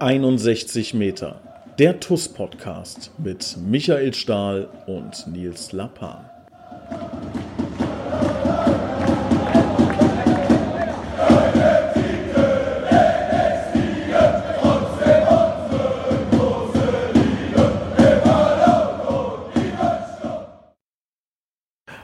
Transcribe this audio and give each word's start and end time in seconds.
61 0.00 0.94
Meter. 0.94 1.42
Der 1.78 2.00
TUS-Podcast 2.00 3.10
mit 3.18 3.58
Michael 3.62 4.14
Stahl 4.14 4.66
und 4.86 5.26
Nils 5.26 5.72
Lappan. 5.72 6.24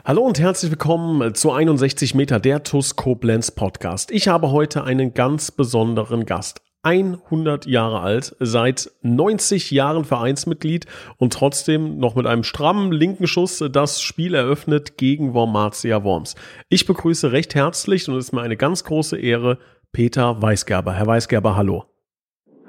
Hallo 0.05 0.23
und 0.23 0.39
herzlich 0.39 0.71
willkommen 0.71 1.35
zu 1.35 1.51
61 1.51 2.15
Meter 2.15 2.41
der 2.41 2.63
TUS 2.63 2.95
Koblenz 2.95 3.51
Podcast. 3.51 4.11
Ich 4.11 4.29
habe 4.29 4.51
heute 4.51 4.85
einen 4.85 5.15
ganz 5.15 5.51
besonderen 5.51 6.27
Gast. 6.27 6.66
100 6.87 7.67
Jahre 7.67 8.01
alt, 8.01 8.37
seit 8.39 8.93
90 9.03 9.73
Jahren 9.73 10.05
Vereinsmitglied 10.05 10.87
und 11.17 11.33
trotzdem 11.33 11.99
noch 11.99 12.15
mit 12.15 12.27
einem 12.27 12.45
strammen 12.45 12.93
linken 12.93 13.27
Schuss 13.27 13.65
das 13.73 14.01
Spiel 14.01 14.35
eröffnet 14.35 14.97
gegen 14.97 15.35
Wormatia 15.35 16.05
Worms. 16.05 16.37
Ich 16.69 16.87
begrüße 16.87 17.33
recht 17.33 17.57
herzlich 17.57 18.09
und 18.09 18.15
es 18.15 18.27
ist 18.27 18.33
mir 18.33 18.43
eine 18.43 18.57
ganz 18.57 18.85
große 18.85 19.19
Ehre, 19.19 19.59
Peter 19.91 20.41
Weisgerber. 20.41 20.93
Herr 20.93 21.09
Weisgerber, 21.09 21.57
hallo. 21.57 21.87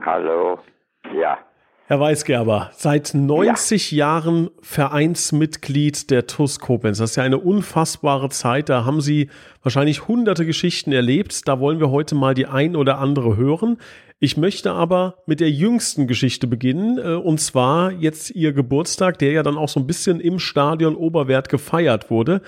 Hallo. 0.03 0.58
Ja. 1.13 1.38
Herr 1.90 2.02
Weisgerber, 2.02 2.72
seit 2.73 3.14
90 3.14 3.94
ja. 3.94 3.98
Jahren 4.08 4.50
Vereinsmitglied 4.62 6.12
der 6.12 6.28
TUS 6.28 6.59
Koblenz. 6.59 6.98
Das 6.98 7.12
ist 7.12 7.16
ja 7.16 7.23
eine 7.23 7.38
unfassbare 7.38 8.28
Zeit. 8.28 8.68
Da 8.68 8.84
haben 8.84 9.00
Sie 9.00 9.30
wahrscheinlich 9.64 10.05
hunderte 10.05 10.45
Geschichten 10.45 10.92
erlebt. 10.92 11.48
Da 11.48 11.62
wollen 11.62 11.80
wir 11.80 11.90
heute 11.90 12.14
mal 12.14 12.34
die 12.34 12.45
ein 12.45 12.76
oder 12.76 12.98
andere 12.98 13.38
hören. 13.38 13.78
Ich 14.20 14.36
möchte 14.36 14.73
aber 14.73 15.20
mit 15.28 15.40
der 15.40 15.50
jüngsten 15.50 16.08
Geschichte 16.08 16.45
beginnen, 16.45 16.98
äh, 16.98 17.14
und 17.14 17.38
zwar 17.38 17.94
jetzt 17.94 18.36
Ihr 18.36 18.52
Geburtstag, 18.52 19.17
der 19.20 19.31
ja 19.31 19.42
dann 19.42 19.58
auch 19.58 19.70
so 19.70 19.80
ein 19.80 19.88
bisschen 19.88 20.20
im 20.20 20.39
Stadion 20.39 20.98
Oberwert 20.98 21.48
gefeiert 21.48 22.11
wurde. 22.11 22.42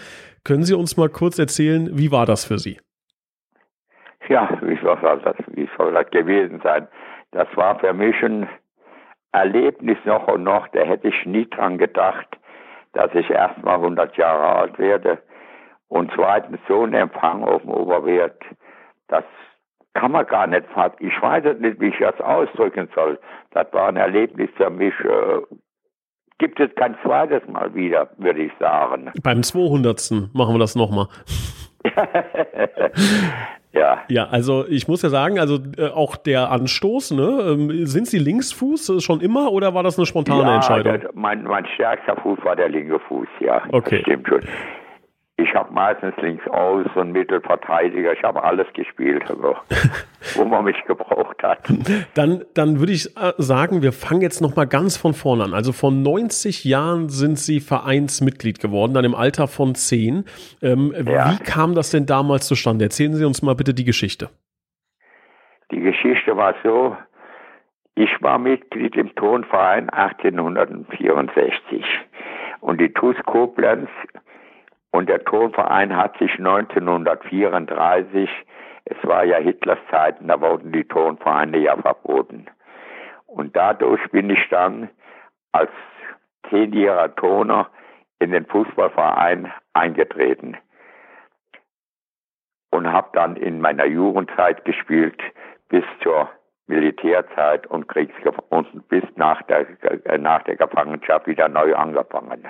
Können 0.44 0.64
Sie 0.64 0.74
uns 0.74 0.98
mal 0.98 1.08
kurz 1.08 1.40
erzählen, 1.40 1.92
wie 1.94 2.12
war 2.12 2.26
das 2.26 2.44
für 2.44 2.60
Sie? 2.60 2.78
Ja, 4.28 4.50
wie 4.62 4.78
soll 4.84 4.98
das, 5.02 5.36
wie 5.54 5.70
soll 5.78 5.94
das 5.94 6.12
gewesen 6.12 6.60
sein? 6.62 6.90
Das 7.32 7.48
war 7.56 7.80
für 7.80 7.94
mich 7.94 8.22
ein 8.22 8.50
Erlebnis 9.32 9.98
noch 10.06 10.28
und 10.28 10.44
noch, 10.44 10.68
da 10.70 10.82
hätte 10.82 11.08
ich 11.08 11.26
nie 11.26 11.48
dran 11.50 11.78
gedacht, 11.78 12.28
dass 12.94 13.14
ich 13.14 13.30
erst 13.30 13.64
mal 13.64 13.76
100 13.76 14.18
Jahre 14.18 14.60
alt 14.60 14.80
werde. 14.80 15.20
Und 15.88 16.12
zweitens 16.16 16.60
so 16.68 16.84
ein 16.84 16.94
Empfang 16.94 17.44
auf 17.44 17.62
dem 17.62 17.72
Oberwert, 17.72 18.42
das 19.08 19.24
kann 19.94 20.12
man 20.12 20.26
gar 20.26 20.48
nicht, 20.48 20.66
ich 21.00 21.22
weiß 21.22 21.60
nicht, 21.60 21.80
wie 21.80 21.88
ich 21.88 22.00
das 22.00 22.20
ausdrücken 22.22 22.90
soll. 22.96 23.20
Das 23.52 23.72
war 23.74 23.90
ein 23.90 23.98
Erlebnis 23.98 24.50
für 24.56 24.70
mich, 24.70 24.94
äh, 25.02 25.42
gibt 26.38 26.60
es 26.60 26.74
kein 26.76 26.96
zweites 27.04 27.48
Mal 27.48 27.74
wieder, 27.74 28.10
würde 28.18 28.44
ich 28.44 28.52
sagen. 28.60 29.12
Beim 29.24 29.44
200. 29.44 30.34
machen 30.34 30.56
wir 30.56 30.60
das 30.60 30.76
nochmal. 30.76 31.08
ja. 33.74 34.00
Ja, 34.10 34.28
also 34.30 34.66
ich 34.68 34.88
muss 34.88 35.02
ja 35.02 35.10
sagen, 35.10 35.40
also 35.40 35.60
äh, 35.78 35.90
auch 35.90 36.16
der 36.16 36.52
Anstoß, 36.52 37.12
ne? 37.12 37.44
Ähm, 37.52 37.86
sind 37.86 38.08
Sie 38.08 38.18
Linksfuß 38.18 39.04
schon 39.04 39.22
immer 39.22 39.52
oder 39.52 39.74
war 39.74 39.84
das 39.84 39.98
eine 39.98 40.06
spontane 40.06 40.44
ja, 40.44 40.56
Entscheidung? 40.56 41.02
Das, 41.02 41.12
mein, 41.14 41.44
mein 41.44 41.66
stärkster 41.68 42.16
Fuß 42.16 42.40
war 42.44 42.56
der 42.56 42.70
linke 42.70 43.00
Fuß, 43.00 43.28
ja. 43.40 43.62
Okay. 43.72 43.98
Das 43.98 44.02
stimmt 44.02 44.28
schon. 44.28 44.42
Ich 45.42 45.54
habe 45.56 45.72
meistens 45.74 46.14
links 46.18 46.46
aus 46.50 46.86
und 46.96 47.14
Mittelverteidiger. 47.14 48.12
Ich 48.14 48.24
habe 48.24 48.44
alles 48.44 48.68
gespielt, 48.74 49.24
also, 49.30 49.56
wo 50.36 50.44
man 50.44 50.66
mich 50.66 50.76
gebraucht 50.86 51.42
hat. 51.44 51.60
Dann, 52.14 52.44
dann 52.54 52.80
würde 52.80 52.92
ich 52.92 53.16
äh, 53.18 53.32
sagen, 53.38 53.82
wir 53.82 53.94
fangen 53.94 54.22
jetzt 54.22 54.42
noch 54.42 54.56
mal 54.58 54.66
ganz 54.66 54.98
von 54.98 55.14
vorne 55.14 55.46
an. 55.46 55.54
Also 55.54 55.72
vor 55.72 55.92
90 55.92 56.66
Jahren 56.66 57.08
sind 57.08 57.40
Sie 57.40 57.62
Vereinsmitglied 57.62 58.60
geworden, 58.60 58.94
dann 58.94 59.06
im 59.06 59.16
Alter 59.16 59.48
von 59.48 59.76
10. 59.76 60.26
Ähm, 60.62 60.94
ja. 61.06 61.32
Wie 61.32 61.44
kam 61.44 61.74
das 61.74 61.92
denn 61.92 62.06
damals 62.06 62.48
zustande? 62.48 62.86
Erzählen 62.86 63.14
Sie 63.14 63.24
uns 63.24 63.42
mal 63.42 63.56
bitte 63.56 63.74
die 63.74 63.86
Geschichte. 63.86 64.30
Die 65.72 65.80
Geschichte 65.80 66.36
war 66.36 66.56
so, 66.64 66.98
ich 67.96 68.10
war 68.22 68.40
Mitglied 68.40 68.96
im 68.98 69.16
Turnverein 69.16 69.90
1864 69.90 71.86
und 72.60 72.82
die 72.82 72.92
TuS 72.92 73.16
Koblenz 73.26 73.90
und 74.92 75.08
der 75.10 75.24
Turnverein 75.24 75.96
hat 75.96 76.18
sich 76.18 76.32
1934, 76.38 78.30
es 78.86 78.98
war 79.04 79.24
ja 79.24 79.38
Hitlers 79.38 79.80
Zeiten, 79.92 80.28
da 80.28 80.42
wurden 80.42 80.72
die 80.72 80.84
Turnvereine 80.84 81.58
ja 81.58 81.78
verboten. 81.78 82.48
Und 83.28 83.56
dadurch 83.56 84.02
bin 84.12 84.30
ich 84.32 84.50
dann 84.50 84.90
als 85.52 85.70
zehnjähriger 86.50 87.16
Turner 87.16 87.70
in 88.20 88.32
den 88.32 88.46
Fußballverein 88.48 89.52
eingetreten 89.74 90.58
und 92.72 92.92
habe 92.92 93.10
dann 93.14 93.36
in 93.36 93.62
meiner 93.62 93.86
Jugendzeit 93.86 94.66
gespielt 94.66 95.22
bis 95.70 95.84
zur 96.02 96.30
Militärzeit 96.68 97.66
und 97.68 97.88
Kriegsgef 97.88 98.38
und 98.50 98.88
bis 98.90 99.04
nach 99.16 99.42
der, 99.44 99.66
nach 100.20 100.44
der 100.44 100.56
Gefangenschaft 100.56 101.28
wieder 101.28 101.50
neu 101.50 101.76
angefangen. 101.76 102.48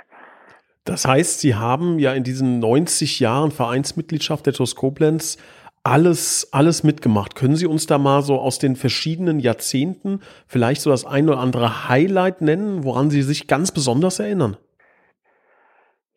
Das 0.85 1.05
heißt, 1.05 1.41
Sie 1.41 1.55
haben 1.55 1.99
ja 1.99 2.13
in 2.13 2.23
diesen 2.23 2.59
90 2.59 3.19
Jahren 3.19 3.51
Vereinsmitgliedschaft 3.51 4.45
der 4.45 4.53
TuS 4.53 4.75
Koblenz 4.75 5.37
alles, 5.83 6.49
alles 6.53 6.83
mitgemacht. 6.83 7.35
Können 7.35 7.55
Sie 7.55 7.67
uns 7.67 7.87
da 7.87 7.97
mal 7.97 8.21
so 8.21 8.39
aus 8.39 8.59
den 8.59 8.75
verschiedenen 8.75 9.39
Jahrzehnten 9.39 10.19
vielleicht 10.47 10.81
so 10.81 10.89
das 10.89 11.05
ein 11.05 11.29
oder 11.29 11.39
andere 11.39 11.89
Highlight 11.89 12.41
nennen, 12.41 12.83
woran 12.83 13.09
Sie 13.09 13.21
sich 13.21 13.47
ganz 13.47 13.71
besonders 13.71 14.19
erinnern? 14.19 14.57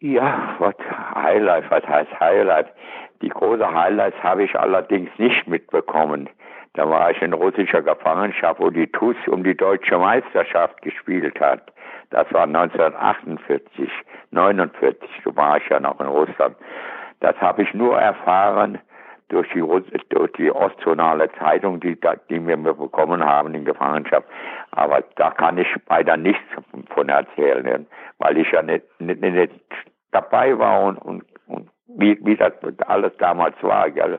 Ja, 0.01 0.57
was 0.59 0.75
Highlight, 1.15 1.71
was 1.71 1.85
heißt 1.85 2.11
Highlight? 2.19 2.67
Die 3.23 3.29
große 3.29 3.73
Highlights 3.73 4.17
habe 4.23 4.45
ich 4.45 4.55
allerdings 4.57 5.11
nicht 5.19 5.47
mitbekommen. 5.47 6.29
Da 6.75 6.89
war 6.89 7.11
ich 7.11 7.23
in 7.23 7.33
russischer 7.33 7.83
Gefangenschaft, 7.83 8.59
wo 8.59 8.71
die 8.71 8.89
TuS 8.89 9.17
um 9.29 9.45
die 9.45 9.57
deutsche 9.57 9.99
Meisterschaft 9.99 10.83
gespielt 10.83 11.39
hat. 11.39 11.73
Das 12.13 12.31
war 12.33 12.43
1948, 12.43 13.91
49, 14.31 15.11
so 15.25 15.35
war 15.35 15.57
ich 15.57 15.69
ja 15.69 15.81
noch 15.81 15.99
in 15.99 16.07
Russland. 16.07 16.57
Das 17.21 17.35
habe 17.41 17.63
ich 17.63 17.73
nur 17.73 17.99
erfahren 17.99 18.79
durch 19.29 19.49
die, 19.55 19.63
durch 20.11 20.33
die 20.33 20.53
Ostzonale 20.53 21.31
Zeitung, 21.39 21.81
die, 21.81 21.99
die 22.29 22.47
wir 22.47 22.57
bekommen 22.59 23.25
haben 23.25 23.55
in 23.55 23.65
Gefangenschaft. 23.65 24.27
Aber 24.73 25.03
da 25.17 25.31
kann 25.31 25.57
ich 25.57 25.69
leider 25.89 26.19
nichts 26.19 26.45
von 26.95 27.09
erzählen, 27.09 27.87
weil 28.19 28.37
ich 28.37 28.51
ja 28.53 28.61
nicht, 28.61 28.85
nicht, 29.01 29.23
nicht 29.23 29.53
dabei 30.11 30.59
war 30.59 30.83
und, 30.83 30.99
und, 30.99 31.25
und 31.47 31.71
wie, 31.87 32.19
wie 32.25 32.37
das 32.37 32.53
alles 32.87 33.13
damals 33.17 33.55
war. 33.63 33.91
Gell. 33.91 34.19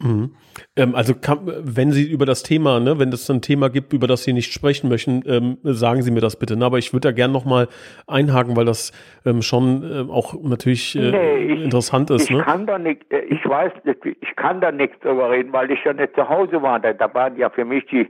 Mhm. 0.00 0.34
Ähm, 0.76 0.94
also 0.94 1.14
kann, 1.14 1.40
wenn 1.44 1.92
Sie 1.92 2.08
über 2.08 2.26
das 2.26 2.42
Thema, 2.42 2.80
ne, 2.80 2.98
wenn 2.98 3.10
es 3.10 3.28
ein 3.30 3.42
Thema 3.42 3.70
gibt, 3.70 3.92
über 3.92 4.06
das 4.06 4.24
Sie 4.24 4.32
nicht 4.32 4.52
sprechen 4.52 4.88
möchten, 4.88 5.22
ähm, 5.26 5.58
sagen 5.62 6.02
Sie 6.02 6.10
mir 6.10 6.20
das 6.20 6.38
bitte. 6.38 6.56
Ne? 6.56 6.64
Aber 6.64 6.78
ich 6.78 6.92
würde 6.92 7.08
da 7.08 7.12
gerne 7.12 7.32
nochmal 7.32 7.68
einhaken, 8.06 8.56
weil 8.56 8.64
das 8.64 8.92
ähm, 9.24 9.42
schon 9.42 9.82
äh, 9.82 10.10
auch 10.10 10.34
natürlich 10.42 10.96
äh, 10.96 11.10
nee, 11.10 11.36
ich, 11.54 11.64
interessant 11.64 12.10
ist. 12.10 12.30
Ich 12.30 12.36
ne? 12.36 12.42
kann 12.42 12.66
da 12.66 12.78
nicht, 12.78 13.10
äh, 13.10 13.20
ich 13.20 13.44
weiß 13.44 13.72
nicht, 13.84 14.04
ich 14.04 14.36
kann 14.36 14.60
da 14.60 14.70
nichts 14.72 14.98
drüber 15.00 15.30
reden, 15.30 15.52
weil 15.52 15.70
ich 15.70 15.82
ja 15.84 15.92
nicht 15.92 16.14
zu 16.14 16.28
Hause 16.28 16.62
war. 16.62 16.80
Da, 16.80 16.92
da 16.92 17.12
waren 17.14 17.36
ja 17.36 17.50
für 17.50 17.64
mich 17.64 17.84
die 17.86 18.08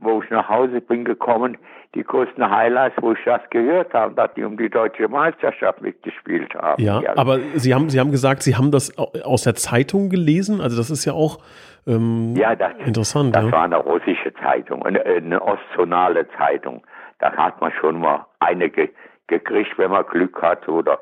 wo 0.00 0.22
ich 0.22 0.30
nach 0.30 0.48
Hause 0.48 0.80
bin 0.80 1.04
gekommen, 1.04 1.56
die 1.94 2.04
größten 2.04 2.50
Highlights, 2.50 2.96
wo 3.00 3.12
ich 3.12 3.18
das 3.24 3.40
gehört 3.50 3.94
habe, 3.94 4.14
dass 4.14 4.32
die 4.34 4.44
um 4.44 4.56
die 4.56 4.68
deutsche 4.68 5.08
Meisterschaft 5.08 5.80
mitgespielt 5.80 6.54
haben. 6.54 6.82
Ja, 6.82 7.00
ja, 7.00 7.16
aber 7.16 7.38
Sie 7.54 7.74
haben, 7.74 7.88
Sie 7.88 7.98
haben 7.98 8.10
gesagt, 8.10 8.42
Sie 8.42 8.56
haben 8.56 8.70
das 8.70 8.96
aus 8.98 9.42
der 9.42 9.54
Zeitung 9.54 10.10
gelesen, 10.10 10.60
also 10.60 10.76
das 10.76 10.90
ist 10.90 11.04
ja 11.06 11.14
auch 11.14 11.38
ähm, 11.86 12.34
ja, 12.36 12.54
das, 12.54 12.72
interessant. 12.84 13.34
Das 13.34 13.44
ja. 13.44 13.52
war 13.52 13.64
eine 13.64 13.78
russische 13.78 14.34
Zeitung, 14.34 14.84
eine, 14.84 15.02
eine 15.04 15.40
ostzonale 15.40 16.28
Zeitung. 16.36 16.82
Da 17.20 17.32
hat 17.32 17.60
man 17.60 17.72
schon 17.80 18.00
mal 18.00 18.26
eine 18.40 18.68
ge 18.68 18.90
gekriegt, 19.26 19.76
wenn 19.76 19.90
man 19.90 20.06
Glück 20.06 20.40
hat 20.40 20.66
oder 20.68 21.00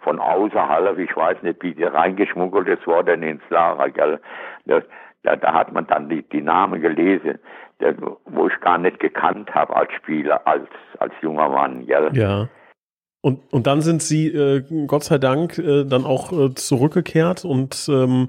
von 0.00 0.20
außerhalb, 0.20 0.96
ich 0.98 1.16
weiß 1.16 1.42
nicht, 1.42 1.60
wie 1.62 1.74
die 1.74 1.82
reingeschmuggelt 1.82 2.68
ist 2.68 2.86
worden 2.86 3.24
ins 3.24 3.42
Lager, 3.50 3.90
gell. 3.90 4.20
Das, 4.64 4.84
da, 5.24 5.34
da 5.34 5.52
hat 5.52 5.72
man 5.72 5.88
dann 5.88 6.08
die, 6.08 6.22
die 6.22 6.40
Namen 6.40 6.80
gelesen 6.80 7.40
der, 7.80 7.96
wo 8.24 8.48
ich 8.48 8.60
gar 8.60 8.78
nicht 8.78 9.00
gekannt 9.00 9.54
habe 9.54 9.76
als 9.76 9.92
Spieler, 9.92 10.46
als, 10.46 10.68
als 10.98 11.12
junger 11.22 11.48
Mann. 11.48 11.86
Gell? 11.86 12.10
Ja. 12.14 12.48
Und, 13.22 13.40
und 13.52 13.66
dann 13.66 13.80
sind 13.80 14.02
Sie, 14.02 14.28
äh, 14.28 14.62
Gott 14.86 15.04
sei 15.04 15.18
Dank, 15.18 15.58
äh, 15.58 15.84
dann 15.84 16.04
auch 16.04 16.32
äh, 16.32 16.54
zurückgekehrt. 16.54 17.44
Und 17.44 17.88
ähm, 17.90 18.28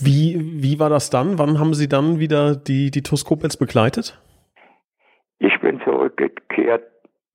wie, 0.00 0.62
wie 0.62 0.80
war 0.80 0.88
das 0.88 1.10
dann? 1.10 1.38
Wann 1.38 1.58
haben 1.58 1.74
Sie 1.74 1.88
dann 1.88 2.18
wieder 2.18 2.56
die, 2.56 2.90
die 2.90 3.02
TuS 3.02 3.24
Koblenz 3.24 3.56
begleitet? 3.56 4.18
Ich 5.38 5.60
bin 5.60 5.80
zurückgekehrt 5.82 6.84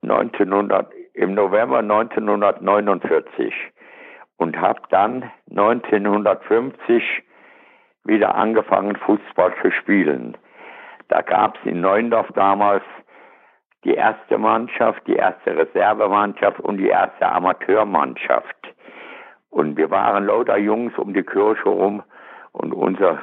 1900, 0.02 0.90
im 1.14 1.34
November 1.34 1.78
1949 1.78 3.52
und 4.36 4.56
habe 4.56 4.80
dann 4.90 5.30
1950 5.50 7.02
wieder 8.04 8.34
angefangen, 8.34 8.96
Fußball 8.96 9.52
zu 9.62 9.70
spielen. 9.70 10.36
Da 11.08 11.22
gab 11.22 11.56
es 11.56 11.66
in 11.66 11.80
Neuendorf 11.80 12.28
damals 12.34 12.84
die 13.84 13.94
erste 13.94 14.38
Mannschaft, 14.38 15.06
die 15.06 15.16
erste 15.16 15.56
Reservemannschaft 15.56 16.60
und 16.60 16.78
die 16.78 16.88
erste 16.88 17.26
Amateurmannschaft. 17.26 18.74
Und 19.50 19.76
wir 19.76 19.90
waren 19.90 20.26
lauter 20.26 20.58
Jungs 20.58 20.96
um 20.98 21.14
die 21.14 21.22
Kirche 21.22 21.68
rum 21.68 22.02
und 22.52 22.74
unser 22.74 23.18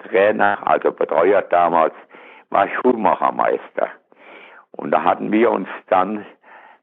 Trainer, 0.00 0.58
also 0.66 0.92
Betreuer 0.92 1.42
damals, 1.42 1.94
war 2.50 2.68
Schulmachermeister. 2.68 3.88
Und 4.72 4.90
da 4.90 5.02
hatten 5.04 5.32
wir 5.32 5.50
uns 5.50 5.68
dann 5.88 6.26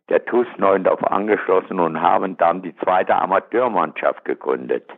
der 0.10 0.24
TUS 0.26 0.48
Neuendorf 0.58 1.04
angeschlossen 1.04 1.80
und 1.80 2.02
haben 2.02 2.38
dann 2.38 2.62
die 2.62 2.76
zweite 2.78 3.16
Amateurmannschaft 3.16 4.24
gegründet. 4.26 4.90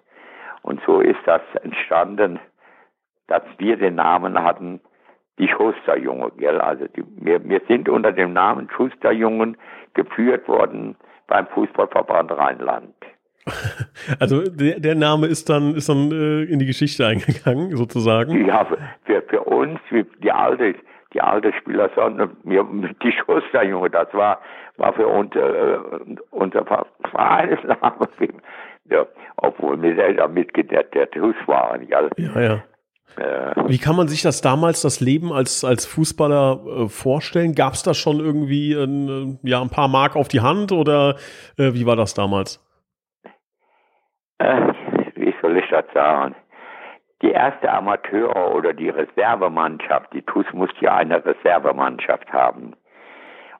Und 0.61 0.81
so 0.85 1.01
ist 1.01 1.19
das 1.25 1.41
entstanden, 1.63 2.39
dass 3.27 3.43
wir 3.57 3.77
den 3.77 3.95
Namen 3.95 4.41
hatten, 4.43 4.81
die 5.39 5.47
Schusterjunge. 5.47 6.31
Gell? 6.37 6.59
Also 6.59 6.85
die, 6.95 7.03
wir, 7.21 7.43
wir 7.47 7.61
sind 7.67 7.89
unter 7.89 8.11
dem 8.11 8.33
Namen 8.33 8.69
Schusterjungen 8.75 9.57
geführt 9.93 10.47
worden 10.47 10.95
beim 11.27 11.47
Fußballverband 11.47 12.31
Rheinland. 12.31 12.93
Also 14.19 14.41
der, 14.43 14.79
der 14.79 14.95
Name 14.95 15.27
ist 15.27 15.49
dann 15.49 15.75
ist 15.75 15.89
dann 15.89 16.11
äh, 16.11 16.43
in 16.43 16.59
die 16.59 16.65
Geschichte 16.65 17.05
eingegangen, 17.05 17.75
sozusagen. 17.75 18.45
Ja, 18.45 18.65
für, 19.05 19.21
für 19.23 19.41
uns, 19.41 19.79
die 19.91 20.31
alte, 20.31 20.75
die 21.13 21.21
alte 21.21 21.51
Spieler, 21.53 21.89
sondern 21.95 22.37
wir, 22.43 22.65
die 23.03 23.11
Schusterjunge, 23.11 23.89
das 23.89 24.07
war, 24.13 24.39
war 24.77 24.93
für 24.93 25.07
uns 25.07 25.35
äh, 25.35 25.77
unser 26.31 26.65
Vereinsname. 27.11 28.07
Ja, 28.91 29.05
obwohl 29.37 29.79
wir 29.83 29.93
selber 29.93 30.27
Mitglied 30.27 30.71
der, 30.71 30.81
der 30.83 31.11
TUS 31.11 31.35
waren. 31.45 31.87
Ja, 31.87 32.09
ja. 32.17 32.41
ja. 32.41 32.63
Äh, 33.17 33.53
Wie 33.67 33.77
kann 33.77 33.95
man 33.95 34.07
sich 34.07 34.21
das 34.21 34.41
damals, 34.41 34.81
das 34.81 34.99
Leben 34.99 35.31
als, 35.31 35.63
als 35.63 35.85
Fußballer 35.85 36.59
äh, 36.65 36.89
vorstellen? 36.89 37.55
Gab 37.55 37.73
es 37.73 37.83
da 37.83 37.93
schon 37.93 38.19
irgendwie 38.19 38.73
ein, 38.73 39.39
ja, 39.43 39.61
ein 39.61 39.69
paar 39.69 39.87
Mark 39.87 40.15
auf 40.15 40.27
die 40.27 40.41
Hand 40.41 40.71
oder 40.71 41.15
äh, 41.57 41.73
wie 41.73 41.85
war 41.85 41.95
das 41.95 42.13
damals? 42.13 42.65
Äh, 44.39 44.73
wie 45.15 45.33
soll 45.41 45.57
ich 45.57 45.69
das 45.69 45.85
sagen? 45.93 46.35
Die 47.21 47.31
erste 47.31 47.69
Amateur- 47.69 48.55
oder 48.55 48.73
die 48.73 48.89
Reservemannschaft, 48.89 50.13
die 50.13 50.21
TUS 50.21 50.45
musste 50.53 50.85
ja 50.85 50.95
eine 50.95 51.23
Reservemannschaft 51.25 52.31
haben. 52.31 52.75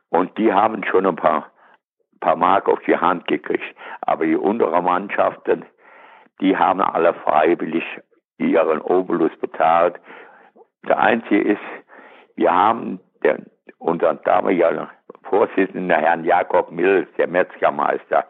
Und 0.10 0.38
die 0.38 0.54
haben 0.54 0.84
schon 0.86 1.06
ein 1.06 1.18
paar, 1.18 1.52
paar 2.22 2.38
Mark 2.38 2.69
auf 2.69 2.80
die 2.88 2.95
Hand 2.95 3.28
gekriegt. 3.28 3.75
Aber 4.02 4.25
die 4.25 4.38
unteren 4.38 4.86
Mannschaften, 4.86 5.66
die 6.40 6.56
haben 6.56 6.80
alle 6.80 7.13
freiwillig 7.13 7.84
ihren 8.40 8.82
Obolus 8.82 9.36
bezahlt. 9.40 10.00
Der 10.88 10.98
einzige 10.98 11.42
ist, 11.42 11.62
wir 12.36 12.52
haben 12.52 13.00
den, 13.24 13.46
unseren 13.78 14.20
damaligen 14.24 14.88
Vorsitzenden, 15.24 15.90
Herrn 15.90 16.24
Jakob 16.24 16.72
Mills, 16.72 17.08
der 17.18 17.28
Metzgermeister, 17.28 18.26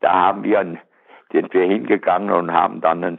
da 0.00 0.12
haben 0.12 0.44
wir, 0.44 0.78
sind 1.32 1.52
wir 1.52 1.64
hingegangen 1.64 2.30
und 2.30 2.52
haben 2.52 2.80
dann 2.80 3.04
einen, 3.04 3.18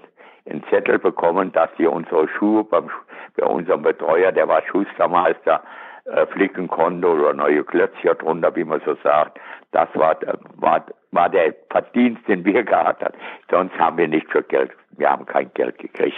einen 0.50 0.64
Zettel 0.70 0.98
bekommen, 0.98 1.52
dass 1.52 1.70
wir 1.78 1.92
unsere 1.92 2.28
Schuhe 2.28 2.64
beim, 2.64 2.90
bei 3.36 3.46
unserem 3.46 3.84
Betreuer, 3.84 4.32
der 4.32 4.48
war 4.48 4.64
Schustermeister, 4.64 5.62
äh, 6.06 6.26
flicken 6.28 6.68
konnte 6.68 7.08
oder 7.08 7.34
neue 7.34 7.64
Klötzchen 7.64 8.18
drunter, 8.18 8.56
wie 8.56 8.64
man 8.64 8.82
so 8.86 8.96
sagt. 9.04 9.40
Das 9.72 9.88
war, 9.94 10.18
war, 10.56 10.86
war 11.12 11.30
der 11.30 11.54
Verdienst, 11.70 12.28
den 12.28 12.44
wir 12.46 12.64
gehabt 12.66 13.04
haben. 13.04 13.16
Sonst 13.50 13.78
haben 13.78 13.98
wir 13.98 14.08
nicht 14.08 14.30
für 14.32 14.44
Geld, 14.44 14.72
wir 14.98 15.10
haben 15.10 15.26
kein 15.26 15.52
Geld 15.54 15.78
gekriegt. 15.78 16.16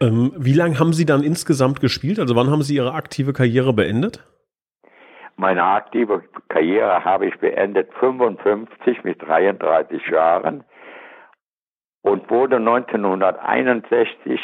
Ähm, 0.00 0.32
wie 0.36 0.52
lange 0.52 0.78
haben 0.78 0.92
Sie 0.92 1.06
dann 1.06 1.22
insgesamt 1.22 1.80
gespielt? 1.80 2.18
Also 2.18 2.36
wann 2.36 2.50
haben 2.50 2.62
Sie 2.62 2.74
Ihre 2.74 2.94
aktive 2.94 3.32
Karriere 3.32 3.72
beendet? 3.72 4.26
Meine 5.36 5.62
aktive 5.62 6.22
Karriere 6.48 7.04
habe 7.04 7.26
ich 7.26 7.38
beendet 7.38 7.92
55 8.00 9.04
mit 9.04 9.22
33 9.22 10.06
Jahren 10.08 10.64
und 12.02 12.30
wurde 12.30 12.56
1961 12.56 14.40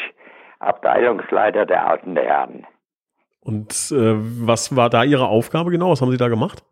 Abteilungsleiter 0.59 1.65
der 1.65 1.87
alten 1.87 2.15
Herren. 2.15 2.67
Und 3.43 3.91
äh, 3.91 4.15
was 4.45 4.75
war 4.75 4.89
da 4.89 5.03
Ihre 5.03 5.27
Aufgabe 5.27 5.71
genau? 5.71 5.91
Was 5.91 6.01
haben 6.01 6.11
Sie 6.11 6.17
da 6.17 6.29
gemacht? 6.29 6.63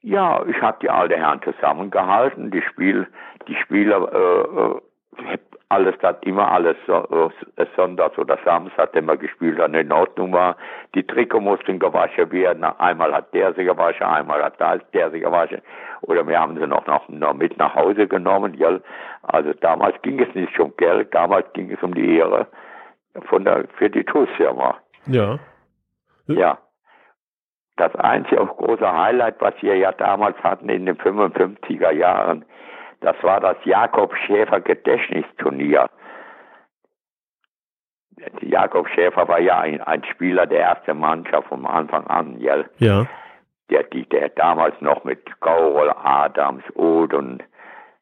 Ja, 0.00 0.44
ich 0.46 0.60
habe 0.60 0.78
die 0.82 0.90
alten 0.90 1.14
Herren 1.14 1.40
zusammengehalten, 1.42 2.50
die 2.50 2.62
Spiel, 2.62 3.06
die 3.48 3.54
Spieler, 3.54 4.12
äh, 4.12 5.30
äh 5.30 5.38
alles 5.72 5.94
das 6.02 6.16
immer 6.20 6.52
alles 6.52 6.76
so, 6.86 7.30
äh, 7.56 7.66
Sonntags 7.76 8.18
oder 8.18 8.38
Samstag, 8.44 8.90
wenn 8.92 9.06
man 9.06 9.18
gespielt 9.18 9.58
hat, 9.58 9.72
in 9.72 9.90
Ordnung 9.90 10.32
war. 10.32 10.56
Die 10.94 11.02
Trikot 11.02 11.40
mussten 11.40 11.78
gewaschen 11.78 12.30
werden. 12.30 12.62
Einmal 12.62 13.14
hat 13.14 13.32
der 13.32 13.54
sie 13.54 13.64
gewaschen, 13.64 14.02
einmal 14.02 14.42
hat 14.42 14.60
der 14.60 15.10
sie 15.10 15.20
gewaschen. 15.20 15.62
Oder 16.02 16.28
wir 16.28 16.38
haben 16.38 16.58
sie 16.58 16.66
noch, 16.66 16.86
noch, 16.86 17.08
noch 17.08 17.32
mit 17.32 17.56
nach 17.56 17.74
Hause 17.74 18.06
genommen. 18.06 18.52
Ja. 18.58 18.80
Also 19.22 19.54
damals 19.54 19.96
ging 20.02 20.20
es 20.20 20.34
nicht 20.34 20.58
um 20.60 20.76
Geld, 20.76 21.14
damals 21.14 21.50
ging 21.54 21.70
es 21.70 21.82
um 21.82 21.94
die 21.94 22.18
Ehre 22.18 22.46
von 23.28 23.44
der, 23.44 23.64
für 23.78 23.88
die 23.88 24.04
TUS-Firma. 24.04 24.76
Ja. 25.06 25.38
Ja. 26.36 26.58
Das 27.76 27.94
einzige 27.96 28.44
große 28.44 28.92
Highlight, 28.92 29.40
was 29.40 29.54
wir 29.60 29.76
ja 29.76 29.92
damals 29.92 30.36
hatten 30.42 30.68
in 30.68 30.86
den 30.86 30.96
55er 30.96 31.90
Jahren, 31.90 32.44
das 33.00 33.16
war 33.22 33.40
das 33.40 33.56
Jakob 33.64 34.14
Schäfer 34.16 34.60
Gedächtnisturnier. 34.60 35.88
Jakob 38.40 38.88
Schäfer 38.90 39.26
war 39.26 39.40
ja 39.40 39.58
ein, 39.58 39.80
ein, 39.80 40.04
Spieler 40.04 40.46
der 40.46 40.60
ersten 40.60 40.98
Mannschaft 40.98 41.48
vom 41.48 41.66
Anfang 41.66 42.06
an, 42.06 42.38
ja. 42.38 42.64
ja. 42.78 43.06
Der, 43.70 43.84
die, 43.84 44.08
der 44.08 44.28
damals 44.30 44.80
noch 44.80 45.02
mit 45.04 45.40
Gaurol, 45.40 45.92
Adams, 46.02 46.62
Oth 46.76 47.14
und 47.14 47.42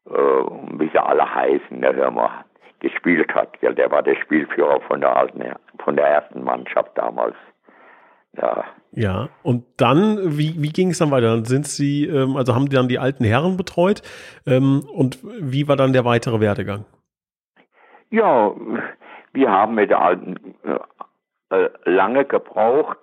äh, 0.06 0.12
wie 0.12 0.88
sie 0.88 0.98
alle 0.98 1.34
heißen, 1.34 1.80
der 1.80 1.94
hör 1.94 2.10
mal, 2.10 2.44
gespielt 2.80 3.32
hat. 3.34 3.56
Ja, 3.60 3.72
der 3.72 3.90
war 3.90 4.02
der 4.02 4.16
Spielführer 4.16 4.80
von 4.82 5.00
der 5.00 5.16
alten, 5.16 5.42
von 5.78 5.96
der 5.96 6.06
ersten 6.06 6.42
Mannschaft 6.42 6.90
damals. 6.96 7.36
Ja. 8.36 8.64
Ja, 8.92 9.28
und 9.44 9.64
dann, 9.76 10.36
wie, 10.36 10.54
wie 10.60 10.72
ging 10.72 10.90
es 10.90 10.98
dann 10.98 11.12
weiter? 11.12 11.28
Dann 11.28 11.44
sind 11.44 11.66
Sie, 11.66 12.06
ähm, 12.06 12.36
also 12.36 12.54
haben 12.54 12.68
die 12.68 12.74
dann 12.74 12.88
die 12.88 12.98
alten 12.98 13.24
Herren 13.24 13.56
betreut 13.56 14.02
ähm, 14.46 14.82
und 14.92 15.18
wie 15.22 15.68
war 15.68 15.76
dann 15.76 15.92
der 15.92 16.04
weitere 16.04 16.40
Werdegang? 16.40 16.84
Ja, 18.10 18.52
wir 19.32 19.50
haben 19.50 19.76
mit 19.76 19.90
der 19.90 20.00
alten 20.00 20.56
äh, 20.64 21.56
äh, 21.56 21.70
lange 21.84 22.24
gebraucht, 22.24 22.98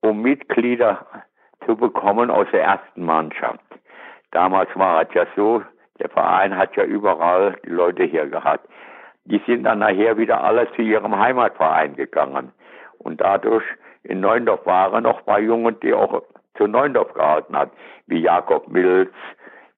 um 0.00 0.20
Mitglieder 0.20 1.06
zu 1.64 1.76
bekommen 1.76 2.30
aus 2.30 2.46
der 2.52 2.64
ersten 2.64 3.04
Mannschaft. 3.04 3.60
Damals 4.32 4.68
war 4.74 5.02
es 5.02 5.08
ja 5.14 5.26
so, 5.36 5.62
der 5.98 6.10
Verein 6.10 6.56
hat 6.56 6.76
ja 6.76 6.84
überall 6.84 7.56
die 7.64 7.70
Leute 7.70 8.04
hier 8.04 8.26
gehabt. 8.26 8.68
Die 9.24 9.40
sind 9.46 9.64
dann 9.64 9.80
nachher 9.80 10.16
wieder 10.16 10.42
alle 10.42 10.70
zu 10.72 10.82
ihrem 10.82 11.18
Heimatverein 11.18 11.96
gegangen. 11.96 12.52
Und 12.98 13.20
dadurch 13.20 13.64
in 14.02 14.20
Neundorf 14.20 14.64
waren 14.66 15.02
noch 15.02 15.22
zwei 15.24 15.40
Jungen, 15.40 15.78
die 15.80 15.92
auch 15.94 16.22
zu 16.56 16.66
Neundorf 16.66 17.12
gehalten 17.14 17.56
hat, 17.56 17.70
wie 18.06 18.20
Jakob 18.20 18.68
Milz, 18.68 19.12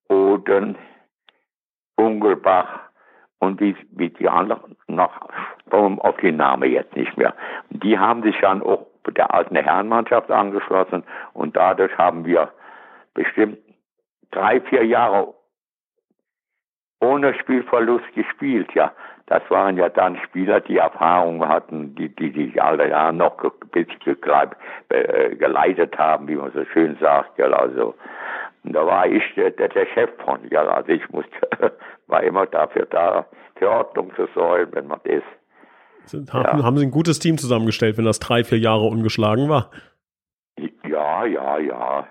Oden, 0.08 0.76
Ungelbach 1.96 2.80
und 3.38 3.60
wie, 3.60 3.76
wie 3.90 4.10
die 4.10 4.28
anderen 4.28 4.76
noch, 4.86 5.28
auf 5.70 6.16
die 6.18 6.32
Namen 6.32 6.70
jetzt 6.70 6.94
nicht 6.96 7.16
mehr. 7.16 7.34
Die 7.70 7.98
haben 7.98 8.22
sich 8.22 8.38
dann 8.40 8.62
auch 8.62 8.86
der 9.08 9.34
alten 9.34 9.56
Herrenmannschaft 9.56 10.30
angeschlossen 10.30 11.02
und 11.32 11.56
dadurch 11.56 11.96
haben 11.98 12.24
wir 12.24 12.52
bestimmt 13.14 13.58
drei, 14.30 14.60
vier 14.60 14.84
Jahre 14.84 15.34
ohne 17.02 17.34
Spielverlust 17.34 18.14
gespielt, 18.14 18.72
ja. 18.74 18.92
Das 19.26 19.42
waren 19.50 19.76
ja 19.76 19.88
dann 19.88 20.16
Spieler, 20.24 20.60
die 20.60 20.76
Erfahrung 20.76 21.46
hatten, 21.46 21.94
die, 21.94 22.14
die 22.14 22.30
sich 22.32 22.62
alle 22.62 22.90
Jahre 22.90 23.12
noch 23.12 23.42
ein 23.42 23.50
bisschen 23.70 24.16
äh, 24.88 25.36
geleitet 25.36 25.96
haben, 25.96 26.28
wie 26.28 26.36
man 26.36 26.52
so 26.52 26.64
schön 26.72 26.96
sagt, 27.00 27.38
ja, 27.38 27.46
also. 27.46 27.94
Und 28.64 28.74
da 28.74 28.86
war 28.86 29.06
ich 29.06 29.22
der, 29.34 29.50
der 29.50 29.86
Chef 29.94 30.10
von, 30.24 30.40
ja, 30.50 30.62
also 30.62 30.90
ich 30.90 31.08
musste, 31.10 31.30
war 32.06 32.22
immer 32.22 32.46
dafür 32.46 32.86
da, 32.86 33.26
für 33.56 33.70
Ordnung 33.70 34.12
zu 34.14 34.28
sorgen, 34.34 34.72
wenn 34.74 34.86
man 34.86 35.00
das. 35.04 35.22
Sind, 36.04 36.32
haben, 36.32 36.58
ja. 36.58 36.64
haben 36.64 36.76
Sie 36.76 36.86
ein 36.86 36.90
gutes 36.90 37.18
Team 37.18 37.38
zusammengestellt, 37.38 37.96
wenn 37.96 38.04
das 38.04 38.20
drei, 38.20 38.44
vier 38.44 38.58
Jahre 38.58 38.84
ungeschlagen 38.84 39.48
war? 39.48 39.70
Ja, 40.84 41.24
ja, 41.24 41.58
ja. 41.58 42.06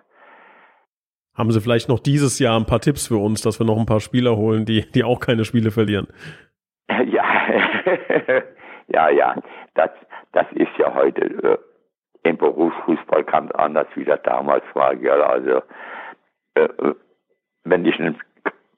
Haben 1.36 1.52
Sie 1.52 1.62
vielleicht 1.62 1.88
noch 1.88 2.00
dieses 2.00 2.40
Jahr 2.40 2.60
ein 2.60 2.66
paar 2.66 2.82
Tipps 2.82 3.08
für 3.08 3.18
uns, 3.18 3.42
dass 3.42 3.60
wir 3.60 3.66
noch 3.66 3.78
ein 3.78 3.86
paar 3.86 4.02
Spieler 4.02 4.36
holen, 4.36 4.66
die, 4.66 4.90
die 4.92 5.04
auch 5.04 5.20
keine 5.20 5.46
Spiele 5.46 5.72
verlieren? 5.72 6.08
Ja, 7.06 7.24
ja, 8.88 9.10
ja. 9.10 9.36
Das, 9.76 9.90
das 10.34 10.46
ist 10.52 10.78
ja 10.78 10.94
heute 10.94 11.22
äh, 11.22 11.58
im 12.24 12.38
Berufsfußball 12.38 13.24
ganz 13.24 13.52
anders, 13.52 13.88
wie 13.96 14.04
das 14.04 14.22
damals 14.24 14.64
war. 14.74 14.94
Ja, 14.96 15.14
also, 15.14 15.62
äh, 16.56 16.64
äh 16.64 16.96
wenn 17.64 17.86
ich 17.86 17.98
einen 18.00 18.20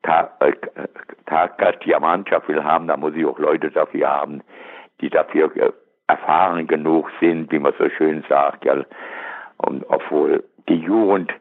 Tag, 0.03 0.31
äh, 0.41 0.53
Taggast 1.25 1.79
die 1.86 1.95
Mannschaft 2.00 2.48
will 2.48 2.63
haben, 2.63 2.88
dann 2.88 3.00
muss 3.00 3.15
ich 3.15 3.25
auch 3.25 3.39
Leute 3.39 3.72
dafür 3.72 4.10
haben, 4.10 4.43
die 5.01 5.10
dafür 5.10 5.55
äh, 5.55 5.72
erfahren 6.07 6.67
genug 6.67 7.10
sind, 7.19 7.51
wie 7.51 7.60
man 7.60 7.74
so 7.79 7.89
schön 7.89 8.24
sagt. 8.29 8.65
Ja. 8.65 8.83
Und 9.57 9.86
obwohl 9.89 10.43
die 10.67 10.75
Jugend 10.75 11.33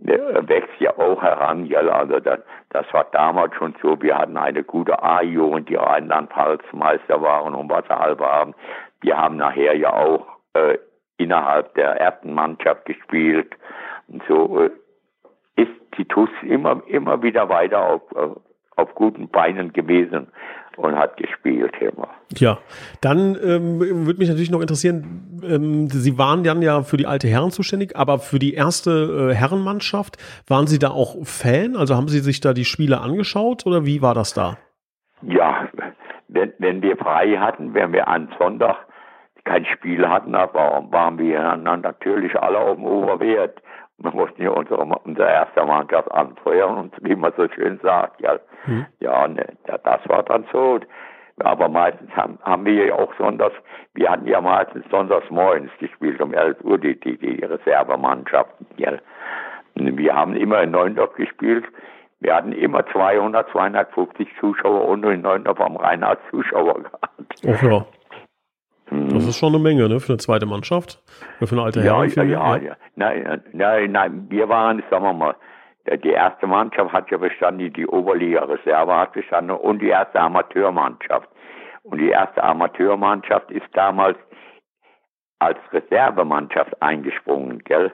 wächst 0.00 0.80
ja 0.80 0.96
auch 0.96 1.22
heran. 1.22 1.66
Ja. 1.66 1.80
Also 1.80 2.20
das, 2.20 2.40
das 2.70 2.86
war 2.92 3.06
damals 3.12 3.54
schon 3.54 3.74
so. 3.82 4.00
Wir 4.00 4.16
hatten 4.18 4.36
eine 4.36 4.64
gute 4.64 5.02
A-Jugend, 5.02 5.68
die 5.68 5.76
Rheinland-Pfalz-Meister 5.76 7.20
waren 7.20 7.54
und 7.54 7.70
was 7.70 7.88
haben. 7.88 8.54
Die 9.02 9.12
haben 9.12 9.36
nachher 9.36 9.76
ja 9.76 9.92
auch 9.92 10.26
äh, 10.54 10.78
innerhalb 11.16 11.74
der 11.74 12.00
ersten 12.00 12.32
Mannschaft 12.34 12.86
gespielt. 12.86 13.54
Und 14.08 14.22
so 14.28 14.62
äh, 14.62 14.70
ist 15.56 15.72
die 15.98 16.06
TUS 16.06 16.30
immer, 16.42 16.82
immer 16.86 17.22
wieder 17.22 17.48
weiter 17.48 17.80
auf, 17.84 18.02
auf 18.76 18.94
guten 18.94 19.28
Beinen 19.28 19.72
gewesen 19.72 20.28
und 20.76 20.96
hat 20.96 21.16
gespielt 21.16 21.72
immer. 21.80 22.08
Ja, 22.36 22.58
dann 23.00 23.36
ähm, 23.42 24.06
würde 24.06 24.18
mich 24.18 24.28
natürlich 24.28 24.50
noch 24.50 24.60
interessieren, 24.60 25.40
ähm, 25.42 25.88
Sie 25.88 26.18
waren 26.18 26.44
dann 26.44 26.62
ja 26.62 26.82
für 26.82 26.96
die 26.96 27.06
alte 27.06 27.28
Herren 27.28 27.50
zuständig, 27.50 27.96
aber 27.96 28.18
für 28.18 28.38
die 28.38 28.54
erste 28.54 29.30
äh, 29.30 29.34
Herrenmannschaft, 29.34 30.16
waren 30.46 30.66
Sie 30.66 30.78
da 30.78 30.90
auch 30.90 31.16
Fan? 31.24 31.76
Also 31.76 31.96
haben 31.96 32.08
Sie 32.08 32.20
sich 32.20 32.40
da 32.40 32.52
die 32.52 32.64
Spiele 32.64 33.00
angeschaut 33.00 33.66
oder 33.66 33.84
wie 33.84 34.02
war 34.02 34.14
das 34.14 34.34
da? 34.34 34.56
Ja, 35.22 35.68
wenn, 36.28 36.52
wenn 36.58 36.82
wir 36.82 36.96
frei 36.96 37.36
hatten, 37.36 37.74
wenn 37.74 37.92
wir 37.92 38.08
an 38.08 38.28
Sonntag 38.38 38.76
kein 39.44 39.64
Spiel 39.66 40.08
hatten, 40.08 40.34
aber 40.34 40.86
waren 40.90 41.18
wir 41.18 41.40
dann 41.42 41.80
natürlich 41.80 42.38
alle 42.38 42.58
auf 42.58 42.76
dem 42.76 42.84
Oberwert. 42.84 43.60
Wir 44.02 44.12
mussten 44.12 44.42
ja 44.42 44.50
unsere, 44.50 44.78
unsere 44.80 45.28
erste 45.28 45.64
Mannschaft 45.64 46.10
anfeuern 46.12 46.78
und 46.78 46.94
wie 47.02 47.14
man 47.14 47.32
so 47.36 47.48
schön 47.48 47.78
sagt, 47.82 48.20
ja, 48.20 48.38
mhm. 48.66 48.86
ja, 49.00 49.28
ne, 49.28 49.46
das 49.64 50.00
war 50.08 50.22
dann 50.22 50.44
so. 50.52 50.80
Aber 51.42 51.68
meistens 51.68 52.10
haben, 52.14 52.38
haben 52.42 52.64
wir 52.64 52.86
ja 52.86 52.94
auch 52.94 53.12
sonntags, 53.16 53.54
wir 53.94 54.10
hatten 54.10 54.26
ja 54.26 54.40
meistens 54.40 54.84
sonntags 54.90 55.28
morgens 55.30 55.70
gespielt, 55.78 56.20
um 56.20 56.34
11 56.34 56.62
Uhr, 56.62 56.78
die, 56.78 56.98
die, 57.00 57.16
die 57.16 57.44
Reservemannschaften. 57.44 58.66
Ja. 58.76 58.92
Wir 59.74 60.14
haben 60.14 60.34
immer 60.36 60.62
in 60.62 60.72
Neuendorf 60.72 61.14
gespielt. 61.14 61.64
Wir 62.20 62.34
hatten 62.34 62.52
immer 62.52 62.84
200, 62.86 63.50
250 63.50 64.28
Zuschauer 64.38 64.86
und 64.88 65.04
in 65.04 65.22
Neuendorf 65.22 65.60
am 65.60 65.76
Rhein 65.76 66.04
Zuschauer 66.30 66.82
gehabt. 66.82 67.08
Ach 67.48 67.62
ja. 67.62 67.86
Das 68.90 69.26
ist 69.26 69.38
schon 69.38 69.54
eine 69.54 69.62
Menge, 69.62 69.88
ne, 69.88 70.00
für 70.00 70.12
eine 70.12 70.18
zweite 70.18 70.46
Mannschaft. 70.46 71.00
Für 71.38 71.52
eine 71.52 71.62
alte 71.62 71.80
ja, 71.80 72.02
Herren. 72.02 72.28
Ja, 72.28 72.56
ja, 72.56 72.56
ja. 72.56 72.76
Nein, 72.96 73.42
nein, 73.52 73.92
nein, 73.92 74.26
wir 74.28 74.48
waren, 74.48 74.82
sagen 74.90 75.04
wir 75.04 75.12
mal, 75.12 75.36
die 75.86 76.10
erste 76.10 76.46
Mannschaft 76.46 76.92
hat 76.92 77.10
ja 77.10 77.18
bestanden, 77.18 77.72
die 77.72 77.86
Oberliga-Reserve 77.86 78.94
hat 78.96 79.12
bestanden 79.12 79.56
und 79.56 79.80
die 79.80 79.88
erste 79.88 80.20
Amateurmannschaft. 80.20 81.28
Und 81.82 81.98
die 81.98 82.10
erste 82.10 82.42
Amateurmannschaft 82.42 83.50
ist 83.50 83.66
damals 83.72 84.18
als 85.38 85.58
Reservemannschaft 85.72 86.80
eingesprungen, 86.82 87.60
gell? 87.64 87.92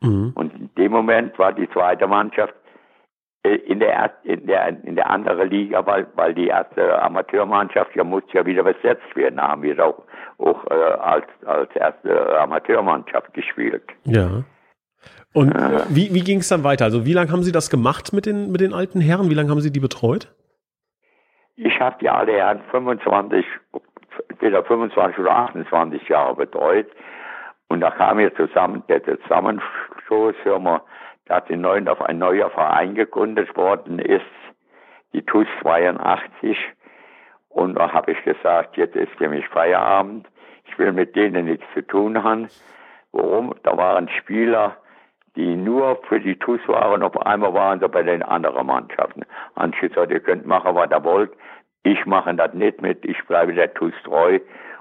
Mhm. 0.00 0.32
Und 0.34 0.54
in 0.54 0.70
dem 0.76 0.92
Moment 0.92 1.38
war 1.38 1.52
die 1.52 1.68
zweite 1.70 2.06
Mannschaft 2.06 2.54
äh, 2.54 2.59
in 3.42 3.80
der, 3.80 4.12
in 4.24 4.46
der, 4.46 4.68
in 4.84 4.96
der 4.96 5.08
anderen 5.08 5.48
Liga, 5.48 5.84
weil, 5.86 6.06
weil 6.14 6.34
die 6.34 6.48
erste 6.48 7.00
Amateurmannschaft 7.02 7.96
ja 7.96 8.04
muss 8.04 8.22
ja 8.32 8.44
wieder 8.44 8.62
besetzt 8.62 9.16
werden, 9.16 9.36
da 9.36 9.48
haben 9.48 9.62
wir 9.62 9.82
auch, 9.84 10.02
auch 10.38 10.66
äh, 10.70 10.74
als, 10.74 11.26
als 11.46 11.74
erste 11.74 12.38
Amateurmannschaft 12.38 13.32
gespielt. 13.32 13.82
Ja. 14.04 14.44
Und 15.32 15.52
äh, 15.52 15.84
wie, 15.88 16.12
wie 16.12 16.20
ging 16.20 16.38
es 16.38 16.48
dann 16.48 16.64
weiter? 16.64 16.84
Also 16.84 17.06
wie 17.06 17.14
lange 17.14 17.32
haben 17.32 17.42
Sie 17.42 17.52
das 17.52 17.70
gemacht 17.70 18.12
mit 18.12 18.26
den, 18.26 18.52
mit 18.52 18.60
den 18.60 18.74
alten 18.74 19.00
Herren? 19.00 19.30
Wie 19.30 19.34
lange 19.34 19.50
haben 19.50 19.60
Sie 19.60 19.72
die 19.72 19.80
betreut? 19.80 20.28
Ich 21.56 21.80
habe 21.80 21.96
die 22.00 22.10
alle 22.10 22.32
Herren 22.32 22.60
25, 22.70 23.44
entweder 24.28 24.64
25 24.64 25.18
oder 25.18 25.34
28 25.34 26.08
Jahre 26.08 26.36
betreut. 26.36 26.88
Und 27.68 27.80
da 27.80 27.90
kam 27.90 28.18
jetzt 28.18 28.36
zusammen 28.36 28.82
der 28.88 29.02
Zusammenstoß, 29.04 30.34
hören 30.42 30.64
wir, 30.64 30.82
dass 31.30 31.48
in 31.48 31.60
Neuendorf 31.60 32.02
ein 32.02 32.18
neuer 32.18 32.50
Verein 32.50 32.96
gegründet 32.96 33.56
worden 33.56 34.00
ist, 34.00 34.24
die 35.12 35.22
TUS 35.22 35.46
82. 35.62 36.58
Und 37.50 37.76
da 37.76 37.92
habe 37.92 38.10
ich 38.10 38.24
gesagt, 38.24 38.76
jetzt 38.76 38.96
ist 38.96 39.12
für 39.16 39.28
mich 39.28 39.46
Feierabend. 39.48 40.26
Ich 40.64 40.76
will 40.76 40.92
mit 40.92 41.14
denen 41.14 41.44
nichts 41.44 41.64
zu 41.72 41.86
tun 41.86 42.20
haben. 42.24 42.48
Warum? 43.12 43.54
Da 43.62 43.76
waren 43.76 44.08
Spieler, 44.08 44.76
die 45.36 45.54
nur 45.54 46.00
für 46.08 46.18
die 46.18 46.36
TUS 46.36 46.60
waren. 46.66 47.04
Auf 47.04 47.16
einmal 47.24 47.54
waren 47.54 47.78
sie 47.78 47.88
bei 47.88 48.02
den 48.02 48.24
anderen 48.24 48.66
Mannschaften. 48.66 49.24
Und 49.54 49.74
ich 49.76 49.80
gesagt, 49.82 50.10
ihr 50.10 50.18
könnt 50.18 50.46
machen, 50.46 50.74
was 50.74 50.90
ihr 50.90 51.04
wollt. 51.04 51.30
Ich 51.84 52.06
mache 52.06 52.34
das 52.34 52.54
nicht 52.54 52.82
mit. 52.82 53.04
Ich 53.04 53.24
bleibe 53.26 53.54
der 53.54 53.72
TUS 53.72 53.94
treu. 54.02 54.40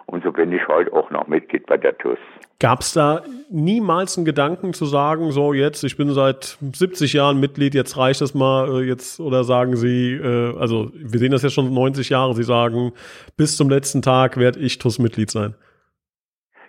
Und 0.09 0.23
so 0.23 0.31
bin 0.31 0.51
ich 0.51 0.67
heute 0.67 0.91
auch 0.91 1.11
noch 1.11 1.27
Mitglied 1.27 1.67
bei 1.67 1.77
der 1.77 1.95
TUS. 1.95 2.17
Gab 2.59 2.79
es 2.79 2.93
da 2.93 3.21
niemals 3.51 4.17
einen 4.17 4.25
Gedanken 4.25 4.73
zu 4.73 4.85
sagen, 4.85 5.29
so 5.31 5.53
jetzt, 5.53 5.83
ich 5.83 5.97
bin 5.97 6.09
seit 6.09 6.57
70 6.61 7.13
Jahren 7.13 7.39
Mitglied, 7.39 7.75
jetzt 7.75 7.95
reicht 7.95 8.21
das 8.21 8.33
mal, 8.33 8.81
äh, 8.81 8.87
jetzt, 8.87 9.19
oder 9.19 9.43
sagen 9.43 9.75
Sie, 9.75 10.15
äh, 10.15 10.57
also 10.59 10.89
wir 10.93 11.19
sehen 11.19 11.31
das 11.31 11.43
ja 11.43 11.49
schon 11.49 11.71
90 11.71 12.09
Jahre, 12.09 12.33
Sie 12.33 12.43
sagen, 12.43 12.91
bis 13.37 13.55
zum 13.55 13.69
letzten 13.69 14.01
Tag 14.01 14.37
werde 14.37 14.59
ich 14.59 14.79
TUS-Mitglied 14.79 15.29
sein. 15.29 15.53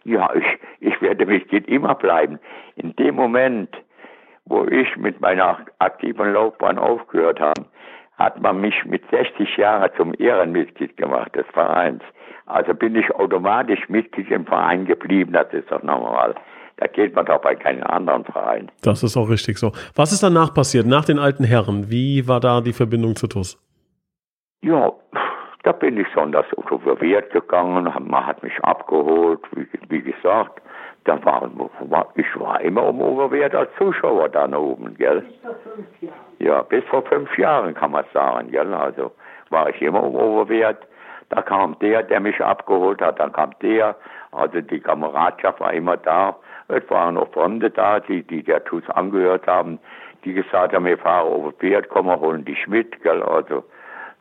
Ja, 0.04 0.28
ich, 0.34 0.58
ich 0.80 1.00
werde 1.00 1.24
Mitglied 1.24 1.66
immer 1.66 1.94
bleiben. 1.94 2.38
In 2.76 2.94
dem 2.96 3.14
Moment, 3.14 3.74
wo 4.44 4.66
ich 4.66 4.96
mit 4.98 5.18
meiner 5.22 5.64
aktiven 5.78 6.34
Laufbahn 6.34 6.78
aufgehört 6.78 7.40
habe, 7.40 7.64
hat 8.18 8.38
man 8.42 8.60
mich 8.60 8.84
mit 8.84 9.02
60 9.10 9.56
Jahren 9.56 9.90
zum 9.96 10.12
Ehrenmitglied 10.18 10.98
gemacht 10.98 11.34
des 11.34 11.46
Vereins. 11.54 12.02
Also 12.50 12.74
bin 12.74 12.94
ich 12.96 13.10
automatisch 13.14 13.88
Mitglied 13.88 14.30
im 14.30 14.44
Verein 14.46 14.84
geblieben, 14.86 15.32
das 15.32 15.52
ist 15.52 15.70
doch 15.70 15.82
normal. 15.82 16.34
Da 16.76 16.86
geht 16.86 17.14
man 17.14 17.26
doch 17.26 17.40
bei 17.42 17.54
keinem 17.54 17.84
anderen 17.84 18.24
Verein. 18.24 18.70
Das 18.82 19.02
ist 19.02 19.16
auch 19.16 19.28
richtig 19.28 19.58
so. 19.58 19.72
Was 19.94 20.12
ist 20.12 20.22
danach 20.22 20.54
passiert, 20.54 20.86
nach 20.86 21.04
den 21.04 21.18
alten 21.18 21.44
Herren? 21.44 21.90
Wie 21.90 22.26
war 22.26 22.40
da 22.40 22.60
die 22.60 22.72
Verbindung 22.72 23.16
zu 23.16 23.26
TUS? 23.26 23.58
Ja, 24.62 24.90
da 25.62 25.72
bin 25.72 25.98
ich 25.98 26.06
sonntags 26.14 26.48
auf 26.54 27.00
Wert 27.00 27.30
gegangen, 27.32 27.84
man 27.84 28.26
hat 28.26 28.42
mich 28.42 28.58
abgeholt, 28.62 29.40
wie, 29.54 29.68
wie 29.88 30.02
gesagt. 30.02 30.62
Da 31.04 31.22
war, 31.24 31.50
ich 32.14 32.40
war 32.40 32.60
immer 32.60 32.84
um 32.88 33.00
Oberwert 33.00 33.54
als 33.54 33.70
Zuschauer 33.78 34.28
da 34.28 34.46
oben, 34.54 34.94
gell? 34.96 35.22
Bis 35.22 35.40
vor 35.42 35.54
fünf 35.64 36.02
Jahren. 36.02 36.14
Ja, 36.38 36.62
bis 36.62 36.84
vor 36.84 37.02
fünf 37.02 37.38
Jahren 37.38 37.74
kann 37.74 37.92
man 37.92 38.04
sagen, 38.12 38.50
gell? 38.50 38.74
Also 38.74 39.12
war 39.48 39.70
ich 39.70 39.80
immer 39.80 40.02
um 40.02 40.14
Oberwert. 40.14 40.86
Da 41.30 41.42
kam 41.42 41.76
der, 41.78 42.02
der 42.02 42.20
mich 42.20 42.40
abgeholt 42.40 43.00
hat, 43.00 43.20
dann 43.20 43.32
kam 43.32 43.52
der. 43.62 43.96
Also 44.32 44.60
die 44.60 44.80
Kameradschaft 44.80 45.60
war 45.60 45.72
immer 45.72 45.96
da. 45.96 46.36
Es 46.68 46.88
waren 46.90 47.14
noch 47.14 47.32
Freunde 47.32 47.70
da, 47.70 48.00
die, 48.00 48.22
die 48.24 48.42
der 48.42 48.64
TUS 48.64 48.82
angehört 48.90 49.46
haben, 49.46 49.78
die 50.24 50.34
gesagt 50.34 50.74
haben, 50.74 50.84
wir 50.84 50.98
fahren 50.98 51.26
auf 51.26 51.54
Pferd, 51.58 51.88
komm, 51.88 52.06
wir 52.06 52.20
holen 52.20 52.44
dich 52.44 52.66
mit. 52.66 53.00
Gell? 53.02 53.22
Also, 53.22 53.64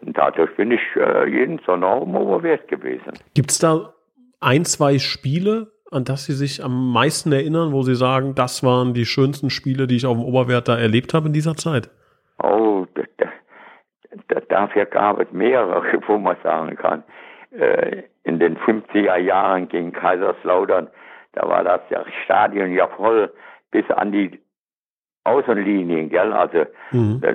und 0.01 0.17
dadurch 0.17 0.55
bin 0.55 0.71
ich 0.71 0.81
äh, 0.95 1.29
jeden 1.29 1.59
Sonntag 1.65 2.01
um 2.01 2.15
Oberwert 2.15 2.67
gewesen. 2.67 3.13
Gibt 3.33 3.51
es 3.51 3.59
da 3.59 3.93
ein, 4.39 4.65
zwei 4.65 4.99
Spiele, 4.99 5.71
an 5.91 6.05
das 6.05 6.25
Sie 6.25 6.33
sich 6.33 6.63
am 6.63 6.93
meisten 6.93 7.31
erinnern, 7.31 7.73
wo 7.73 7.81
Sie 7.81 7.95
sagen, 7.95 8.35
das 8.35 8.63
waren 8.63 8.93
die 8.93 9.05
schönsten 9.05 9.49
Spiele, 9.49 9.87
die 9.87 9.95
ich 9.95 10.05
auf 10.05 10.15
dem 10.15 10.23
Oberwert 10.23 10.67
da 10.67 10.77
erlebt 10.77 11.13
habe 11.13 11.27
in 11.27 11.33
dieser 11.33 11.55
Zeit? 11.55 11.89
Oh, 12.41 12.85
dafür 14.49 14.85
gab 14.85 15.19
es 15.19 15.31
mehrere, 15.31 15.83
wo 16.07 16.17
man 16.17 16.37
sagen 16.43 16.75
kann. 16.75 17.03
Äh, 17.51 18.03
in 18.23 18.39
den 18.39 18.57
50er 18.57 19.17
Jahren 19.17 19.67
gegen 19.69 19.91
Kaiserslautern, 19.91 20.87
da 21.33 21.47
war 21.47 21.63
das 21.63 21.81
ja 21.89 22.03
Stadion 22.23 22.71
ja 22.73 22.87
voll 22.87 23.31
bis 23.71 23.89
an 23.91 24.11
die 24.11 24.39
Außenlinien, 25.23 26.09
gell? 26.09 26.33
Also 26.33 26.65
mhm. 26.91 27.21
da, 27.21 27.33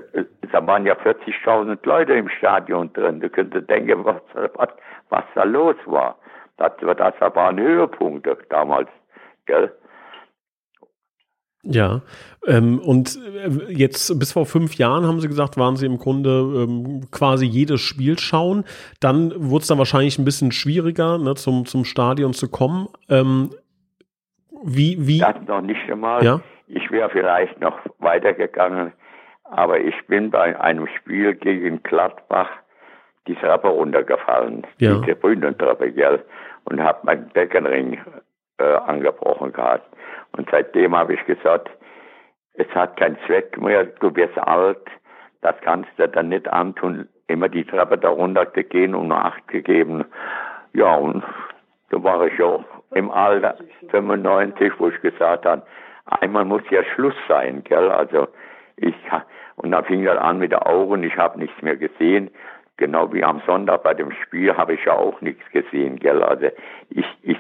da, 0.53 0.67
waren 0.67 0.87
ja 0.87 0.95
40.000 0.95 1.79
Leute 1.85 2.15
im 2.15 2.29
Stadion 2.29 2.93
drin. 2.93 3.21
Du 3.21 3.29
könntest 3.29 3.69
denken, 3.69 4.05
was, 4.05 4.21
was, 4.55 4.69
was 5.11 5.25
da 5.35 5.45
los 5.45 5.77
war. 5.87 6.17
Das, 6.57 6.73
das 6.81 7.35
waren 7.35 7.59
Höhepunkte 7.59 8.39
damals, 8.49 8.89
gell? 9.47 9.73
Ja, 11.67 12.03
ähm, 12.47 12.79
und 12.79 13.17
äh, 13.17 13.73
jetzt 13.73 14.19
bis 14.19 14.33
vor 14.33 14.45
fünf 14.45 14.75
Jahren 14.75 15.07
haben 15.07 15.21
Sie 15.21 15.29
gesagt, 15.29 15.57
waren 15.57 15.77
Sie 15.77 15.87
im 15.87 15.99
Grunde 15.99 16.31
ähm, 16.31 17.07
quasi 17.11 17.47
jedes 17.47 17.81
Spiel 17.81 18.19
schauen. 18.19 18.65
Dann 19.01 19.33
wurde 19.37 19.63
es 19.63 19.69
dann 19.69 19.79
wahrscheinlich 19.79 20.19
ein 20.19 20.25
bisschen 20.25 20.53
schwieriger, 20.53 21.17
ne, 21.19 21.35
zum, 21.37 21.65
zum 21.65 21.85
Stadion 21.85 22.35
zu 22.35 22.51
kommen. 22.51 22.89
Ähm, 23.09 23.51
wie, 24.63 25.07
wie? 25.07 25.21
Das 25.21 25.37
noch 25.47 25.63
nicht 25.63 25.91
einmal. 25.91 26.23
Ja? 26.23 26.41
Ich 26.67 26.91
wäre 26.91 27.11
vielleicht 27.11 27.61
noch 27.61 27.79
weitergegangen, 27.99 28.93
aber 29.45 29.81
ich 29.81 29.95
bin 30.07 30.31
bei 30.31 30.59
einem 30.59 30.87
Spiel 30.99 31.35
gegen 31.35 31.83
Gladbach 31.83 32.51
die 33.27 33.35
Treppe 33.37 33.69
runtergefallen, 33.69 34.67
ja. 34.79 34.95
die 34.95 35.07
Tribünentreppe, 35.07 35.93
gell, 35.93 36.25
und 36.65 36.83
habe 36.83 36.99
meinen 37.05 37.29
Beckenring 37.29 37.99
äh, 38.59 38.65
angebrochen 38.65 39.53
gehabt. 39.53 39.89
Und 40.37 40.49
seitdem 40.51 40.97
habe 40.97 41.15
ich 41.15 41.25
gesagt, 41.27 41.71
es 42.55 42.69
hat 42.75 42.97
keinen 42.97 43.19
Zweck 43.27 43.61
mehr, 43.61 43.85
du 43.85 44.15
wirst 44.15 44.39
alt, 44.39 44.87
das 45.43 45.55
kannst 45.63 45.91
du 45.97 46.09
dann 46.09 46.29
nicht 46.29 46.49
antun, 46.49 47.09
immer 47.27 47.49
die 47.49 47.65
Treppe 47.65 47.99
da 47.99 48.09
runter 48.09 48.53
zu 48.53 48.63
gehen 48.65 48.95
und 48.95 49.13
Acht 49.13 49.47
gegeben. 49.49 50.05
Ja, 50.73 50.95
und 50.95 51.23
da 51.91 52.03
war 52.03 52.27
ich 52.27 52.41
auch 52.43 52.65
im 52.93 53.11
Alter 53.11 53.57
95, 53.91 54.73
wo 54.79 54.89
ich 54.89 55.01
gesagt 55.01 55.47
habe, 55.47 55.63
einmal 56.07 56.45
muss 56.45 56.63
ja 56.71 56.83
Schluss 56.95 57.15
sein, 57.29 57.63
gell? 57.65 57.91
Also 57.91 58.29
ich 58.77 58.95
und 59.57 59.71
dann 59.71 59.85
fing 59.85 60.05
das 60.05 60.19
an 60.19 60.39
mit 60.39 60.53
den 60.53 60.59
Augen, 60.61 61.03
ich 61.05 61.17
habe 61.17 61.39
nichts 61.39 61.61
mehr 61.63 61.77
gesehen. 61.77 62.31
Genau 62.77 63.13
wie 63.13 63.23
am 63.23 63.41
Sonntag 63.47 63.85
bei 63.85 63.95
dem 63.95 64.11
Spiel 64.11 64.57
habe 64.57 64.75
ich 64.75 64.85
ja 64.85 64.95
auch 64.95 65.21
nichts 65.21 65.45
gesehen, 65.53 65.97
gell? 65.97 66.23
Also 66.23 66.47
ich, 66.91 67.07
ich, 67.23 67.39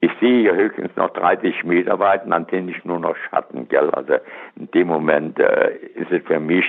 ich 0.00 0.10
sehe 0.18 0.42
ja 0.42 0.52
höchstens 0.52 0.90
noch 0.96 1.10
30 1.10 1.64
Meter 1.64 1.98
weit 1.98 2.24
und 2.24 2.30
dann 2.30 2.46
sehe 2.50 2.66
ich 2.68 2.84
nur 2.84 2.98
noch 2.98 3.16
Schatten, 3.28 3.68
gell? 3.68 3.90
Also 3.90 4.14
in 4.56 4.70
dem 4.70 4.88
Moment 4.88 5.38
äh, 5.38 5.76
ist 5.94 6.10
es 6.10 6.22
für 6.26 6.40
mich 6.40 6.64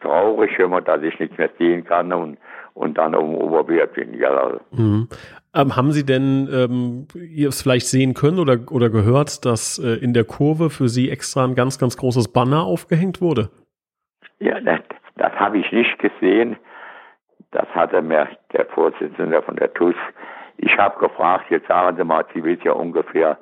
traurig 0.00 0.58
immer, 0.58 0.80
dass 0.80 1.02
ich 1.02 1.18
nichts 1.18 1.36
mehr 1.36 1.50
sehen 1.58 1.84
kann 1.84 2.12
und, 2.12 2.38
und 2.72 2.96
dann 2.96 3.14
um 3.14 3.34
Oberwert 3.34 3.94
bin, 3.94 4.12
gell? 4.12 4.26
Also. 4.26 4.60
Mhm. 4.70 5.08
Ähm, 5.54 5.76
haben 5.76 5.92
Sie 5.92 6.06
denn 6.06 6.48
ähm, 6.52 7.06
ihr 7.14 7.48
es 7.48 7.62
vielleicht 7.62 7.86
sehen 7.86 8.14
können 8.14 8.38
oder, 8.38 8.58
oder 8.70 8.88
gehört, 8.88 9.44
dass 9.44 9.78
äh, 9.78 10.02
in 10.02 10.14
der 10.14 10.24
Kurve 10.24 10.70
für 10.70 10.88
Sie 10.88 11.10
extra 11.10 11.44
ein 11.44 11.54
ganz, 11.54 11.78
ganz 11.78 11.96
großes 11.96 12.32
Banner 12.32 12.64
aufgehängt 12.64 13.20
wurde? 13.20 13.50
Ja, 14.40 14.58
das, 14.60 14.80
das 15.16 15.32
habe 15.34 15.58
ich 15.58 15.70
nicht 15.70 15.98
gesehen. 15.98 16.56
Das 17.52 17.68
hatte 17.68 18.02
mir 18.02 18.26
der 18.52 18.66
Vorsitzende 18.66 19.40
von 19.42 19.54
der 19.56 19.72
TUS. 19.74 19.94
Ich 20.64 20.78
habe 20.78 20.98
gefragt, 20.98 21.50
jetzt 21.50 21.68
sagen 21.68 21.96
Sie 21.98 22.04
mal, 22.04 22.24
Sie 22.32 22.42
wissen 22.42 22.62
ja 22.64 22.72
ungefähr, 22.72 23.36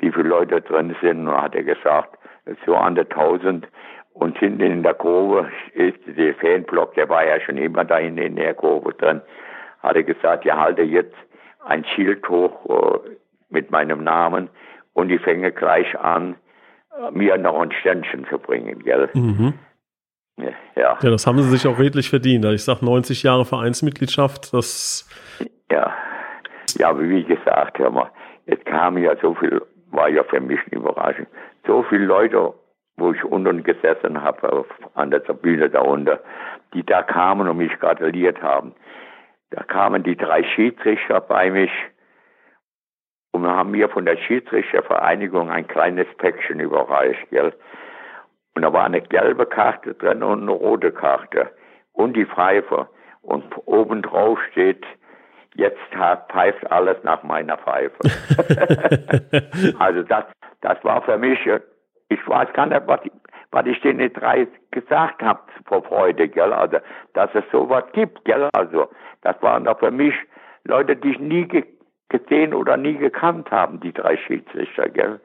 wie 0.00 0.10
viele 0.10 0.28
Leute 0.28 0.60
drin 0.60 0.96
sind. 1.00 1.28
Und 1.28 1.40
hat 1.40 1.54
er 1.54 1.62
gesagt, 1.62 2.18
so 2.66 2.74
an 2.74 2.96
der 2.96 3.04
1000. 3.04 3.68
Und 4.12 4.38
hinten 4.38 4.60
in 4.60 4.82
der 4.82 4.94
Kurve 4.94 5.48
ist 5.74 5.98
der 6.06 6.34
Fanblock, 6.34 6.94
der 6.94 7.08
war 7.08 7.24
ja 7.26 7.40
schon 7.40 7.58
immer 7.58 7.84
da 7.84 7.98
in 7.98 8.16
der 8.16 8.54
Kurve 8.54 8.92
drin. 8.92 9.20
Hat 9.82 9.94
er 9.94 10.02
gesagt, 10.02 10.44
ihr 10.44 10.56
halte 10.56 10.82
jetzt 10.82 11.14
ein 11.64 11.84
Schild 11.84 12.28
hoch 12.28 13.04
äh, 13.04 13.10
mit 13.50 13.70
meinem 13.70 14.02
Namen 14.02 14.50
und 14.94 15.10
ich 15.10 15.20
fänge 15.22 15.52
gleich 15.52 15.98
an, 15.98 16.36
äh, 16.96 17.10
mir 17.12 17.38
noch 17.38 17.60
ein 17.60 17.72
Ständchen 17.72 18.26
zu 18.28 18.38
bringen, 18.38 18.82
gell? 18.84 19.10
Mhm. 19.14 19.54
Ja. 20.36 20.98
ja, 21.00 21.10
das 21.10 21.26
haben 21.26 21.40
sie 21.40 21.50
sich 21.50 21.66
auch 21.68 21.78
redlich 21.78 22.10
verdient. 22.10 22.44
Ich 22.46 22.64
sage 22.64 22.84
90 22.84 23.22
Jahre 23.22 23.44
Vereinsmitgliedschaft, 23.44 24.52
das. 24.52 25.08
Ja, 25.70 25.94
ja, 26.78 26.98
wie 26.98 27.24
gesagt, 27.24 27.78
hör 27.78 27.90
mal, 27.90 28.10
es 28.46 28.62
kam 28.64 28.98
ja 28.98 29.16
so 29.16 29.34
viel, 29.34 29.62
war 29.90 30.08
ja 30.08 30.22
für 30.24 30.40
mich 30.40 30.60
eine 30.70 30.80
Überraschung. 30.80 31.26
So 31.66 31.82
viele 31.84 32.04
Leute, 32.04 32.52
wo 32.96 33.12
ich 33.12 33.24
unten 33.24 33.62
gesessen 33.62 34.22
habe, 34.22 34.64
an 34.94 35.10
der 35.10 35.24
Tribüne 35.24 35.70
da 35.70 35.80
unten, 35.80 36.18
die 36.72 36.84
da 36.84 37.02
kamen 37.02 37.48
und 37.48 37.56
mich 37.56 37.72
gratuliert 37.78 38.42
haben. 38.42 38.74
Da 39.50 39.62
kamen 39.62 40.02
die 40.02 40.16
drei 40.16 40.42
Schiedsrichter 40.42 41.20
bei 41.20 41.50
mich 41.50 41.70
und 43.32 43.46
haben 43.46 43.72
mir 43.72 43.88
von 43.88 44.04
der 44.04 44.16
Schiedsrichtervereinigung 44.16 45.50
ein 45.50 45.66
kleines 45.66 46.06
Päckchen 46.18 46.60
überreicht. 46.60 47.30
Gell? 47.30 47.52
Und 48.54 48.62
da 48.62 48.72
war 48.72 48.84
eine 48.84 49.00
gelbe 49.00 49.46
Karte 49.46 49.94
drin 49.94 50.22
und 50.22 50.42
eine 50.42 50.52
rote 50.52 50.92
Karte 50.92 51.50
und 51.92 52.16
die 52.16 52.26
Pfeife. 52.26 52.88
Und 53.22 53.44
oben 53.66 54.02
drauf 54.02 54.38
steht, 54.50 54.84
jetzt 55.54 55.78
pfeift 56.30 56.70
alles 56.70 56.96
nach 57.02 57.22
meiner 57.22 57.56
Pfeife. 57.56 57.96
also 59.78 60.02
das, 60.02 60.24
das 60.60 60.82
war 60.84 61.02
für 61.02 61.18
mich, 61.18 61.38
ich 62.08 62.28
weiß 62.28 62.52
gar 62.52 62.66
nicht, 62.66 62.86
was, 62.86 63.00
was 63.50 63.66
ich 63.66 63.80
denen 63.80 64.12
drei 64.12 64.46
gesagt 64.70 65.22
habe 65.22 65.40
vor 65.66 65.82
Freude, 65.84 66.28
gell? 66.28 66.52
Also, 66.52 66.78
dass 67.14 67.30
es 67.34 67.44
sowas 67.52 67.84
gibt, 67.92 68.24
gell? 68.24 68.48
Also, 68.52 68.88
das 69.22 69.40
waren 69.42 69.64
doch 69.64 69.78
für 69.78 69.90
mich 69.90 70.14
Leute, 70.64 70.96
die 70.96 71.12
ich 71.12 71.18
nie 71.18 71.46
ge 71.46 71.64
gesehen 72.10 72.54
oder 72.54 72.76
nie 72.76 72.94
gekannt 72.94 73.50
haben, 73.50 73.80
die 73.80 73.92
drei 73.92 74.16
Schiedsrichter, 74.18 74.88
gell? 74.88 75.20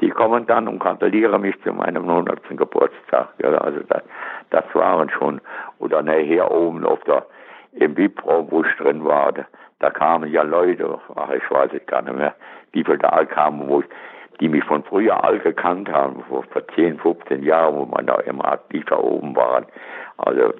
die 0.00 0.10
kommen 0.10 0.46
dann 0.46 0.68
und 0.68 0.78
gratulieren 0.78 1.42
mich 1.42 1.60
zu 1.62 1.72
meinem 1.72 2.08
100. 2.08 2.40
Geburtstag. 2.56 3.28
Ja, 3.42 3.50
also 3.58 3.80
das, 3.88 4.02
das 4.50 4.64
waren 4.74 5.10
schon, 5.10 5.40
oder 5.78 6.02
nachher 6.02 6.50
oben 6.50 6.84
auf 6.84 7.00
der, 7.04 7.26
im 7.72 7.96
VIP-Raum, 7.96 8.50
wo 8.50 8.62
ich 8.62 8.76
drin 8.76 9.04
war, 9.04 9.32
da, 9.32 9.46
da, 9.78 9.90
kamen 9.90 10.30
ja 10.30 10.42
Leute, 10.42 10.98
ach, 11.14 11.30
ich 11.30 11.50
weiß 11.50 11.70
es 11.72 11.86
gar 11.86 12.02
nicht 12.02 12.16
mehr, 12.16 12.34
wie 12.72 12.84
viele 12.84 12.98
da 12.98 13.24
kamen, 13.24 13.68
wo 13.68 13.80
ich, 13.80 13.86
die 14.40 14.48
mich 14.48 14.64
von 14.64 14.82
früher 14.84 15.22
all 15.22 15.38
gekannt 15.38 15.90
haben, 15.90 16.22
vor, 16.28 16.42
vor 16.44 16.66
10, 16.74 16.98
15 16.98 17.42
Jahren, 17.42 17.76
wo 17.76 17.84
man 17.84 18.06
da 18.06 18.16
immer 18.20 18.46
aktiv 18.52 18.84
da 18.86 18.96
oben 18.96 19.36
waren. 19.36 19.66
Also, 20.16 20.54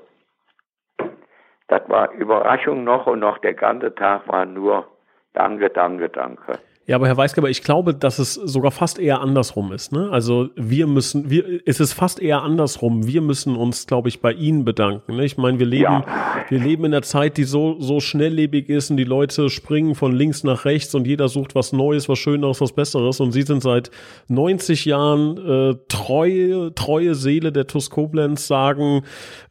das 1.68 1.88
war 1.88 2.10
Überraschung 2.12 2.84
noch 2.84 3.06
und 3.06 3.20
noch 3.20 3.38
der 3.38 3.54
ganze 3.54 3.94
Tag 3.94 4.26
war 4.28 4.44
nur 4.44 4.86
Danke, 5.32 5.70
danke, 5.70 6.08
danke. 6.08 6.58
Ja, 6.86 6.96
aber 6.96 7.06
Herr 7.06 7.16
Weisgeber, 7.16 7.48
ich 7.48 7.62
glaube, 7.62 7.94
dass 7.94 8.18
es 8.18 8.34
sogar 8.34 8.72
fast 8.72 8.98
eher 8.98 9.20
andersrum 9.20 9.70
ist. 9.70 9.92
Ne? 9.92 10.08
Also 10.10 10.48
wir 10.56 10.88
müssen, 10.88 11.30
wir, 11.30 11.60
es 11.64 11.78
ist 11.78 11.92
fast 11.92 12.20
eher 12.20 12.42
andersrum. 12.42 13.06
Wir 13.06 13.20
müssen 13.20 13.54
uns, 13.54 13.86
glaube 13.86 14.08
ich, 14.08 14.20
bei 14.20 14.32
Ihnen 14.32 14.64
bedanken. 14.64 15.14
Ne? 15.14 15.24
Ich 15.24 15.36
meine, 15.36 15.60
wir 15.60 15.66
leben, 15.66 15.84
ja. 15.84 16.04
wir 16.48 16.58
leben 16.58 16.86
in 16.86 16.92
einer 16.92 17.02
Zeit, 17.02 17.36
die 17.36 17.44
so 17.44 17.80
so 17.80 18.00
schnelllebig 18.00 18.68
ist 18.68 18.90
und 18.90 18.96
die 18.96 19.04
Leute 19.04 19.50
springen 19.50 19.94
von 19.94 20.12
links 20.12 20.42
nach 20.42 20.64
rechts 20.64 20.92
und 20.96 21.06
jeder 21.06 21.28
sucht 21.28 21.54
was 21.54 21.72
Neues, 21.72 22.08
was 22.08 22.18
Schöneres, 22.18 22.60
was 22.60 22.72
Besseres. 22.72 23.20
Und 23.20 23.30
Sie 23.30 23.42
sind 23.42 23.62
seit 23.62 23.92
90 24.26 24.84
Jahren 24.86 25.36
äh, 25.38 25.76
treue 25.86 26.74
treue 26.74 27.14
Seele 27.14 27.52
der 27.52 27.68
TUS 27.68 27.90
Koblenz. 27.90 28.48
Sagen, 28.48 29.02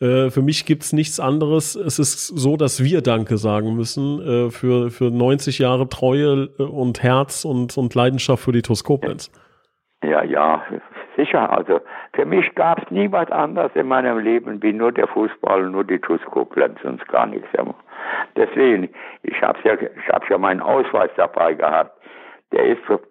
äh, 0.02 0.30
für 0.30 0.42
mich 0.42 0.66
gibt's 0.66 0.92
nichts 0.92 1.22
anderes. 1.22 1.76
Es 1.76 2.00
ist 2.00 2.26
so, 2.28 2.58
dass 2.58 2.84
wir 2.84 3.02
Danke 3.02 3.38
sagen 3.38 3.76
müssen 3.76 4.20
äh, 4.20 4.50
für 4.50 4.92
für 4.92 5.10
90 5.10 5.60
Jahre 5.60 5.88
Treue 5.88 6.50
äh, 6.60 6.64
und 6.64 7.02
Herz 7.02 7.19
Herz 7.20 7.46
und, 7.46 7.78
und 7.78 7.94
Leidenschaft 7.96 8.44
für 8.44 8.52
die 8.52 8.62
TuS 8.62 8.84
Koblenz. 8.84 9.32
Ja, 10.04 10.24
ja, 10.24 10.64
sicher. 11.18 11.52
Also 11.52 11.82
für 12.14 12.26
mich 12.26 12.56
gab 12.56 12.82
es 12.82 12.90
nie 12.90 13.12
was 13.12 13.30
anderes 13.32 13.72
in 13.76 13.88
meinem 13.88 14.20
Leben 14.20 14.64
wie 14.64 14.72
nur 14.72 14.92
der 14.92 15.08
Fußball, 15.08 15.70
nur 15.70 15.84
die 15.84 16.00
TuS 16.00 16.22
Koblenz, 16.32 16.80
sonst 16.82 17.06
gar 17.10 17.26
nichts. 17.26 17.48
Deswegen, 18.36 18.90
ich 19.24 19.42
habe 19.42 19.60
ja, 19.64 19.74
ich 19.74 20.10
habe 20.10 20.26
ja 20.30 20.38
meinen 20.38 20.62
Ausweis 20.62 21.12
dabei 21.18 21.54
gehabt. 21.54 22.00
Der 22.54 22.66
ist 22.66 22.82
für 22.86 23.02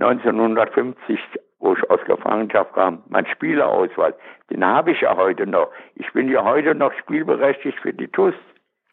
1950, 0.00 1.18
wo 1.58 1.74
ich 1.74 1.90
aus 1.90 2.00
Gefangenschaft 2.06 2.72
kam, 2.72 3.02
mein 3.08 3.26
Spielerausweis. 3.26 4.14
Den 4.50 4.64
habe 4.64 4.92
ich 4.92 5.02
ja 5.02 5.14
heute 5.16 5.46
noch. 5.46 5.68
Ich 5.94 6.10
bin 6.12 6.30
ja 6.30 6.42
heute 6.42 6.74
noch 6.74 6.92
spielberechtigt 6.94 7.78
für 7.80 7.92
die 7.92 8.08
TuS. 8.08 8.34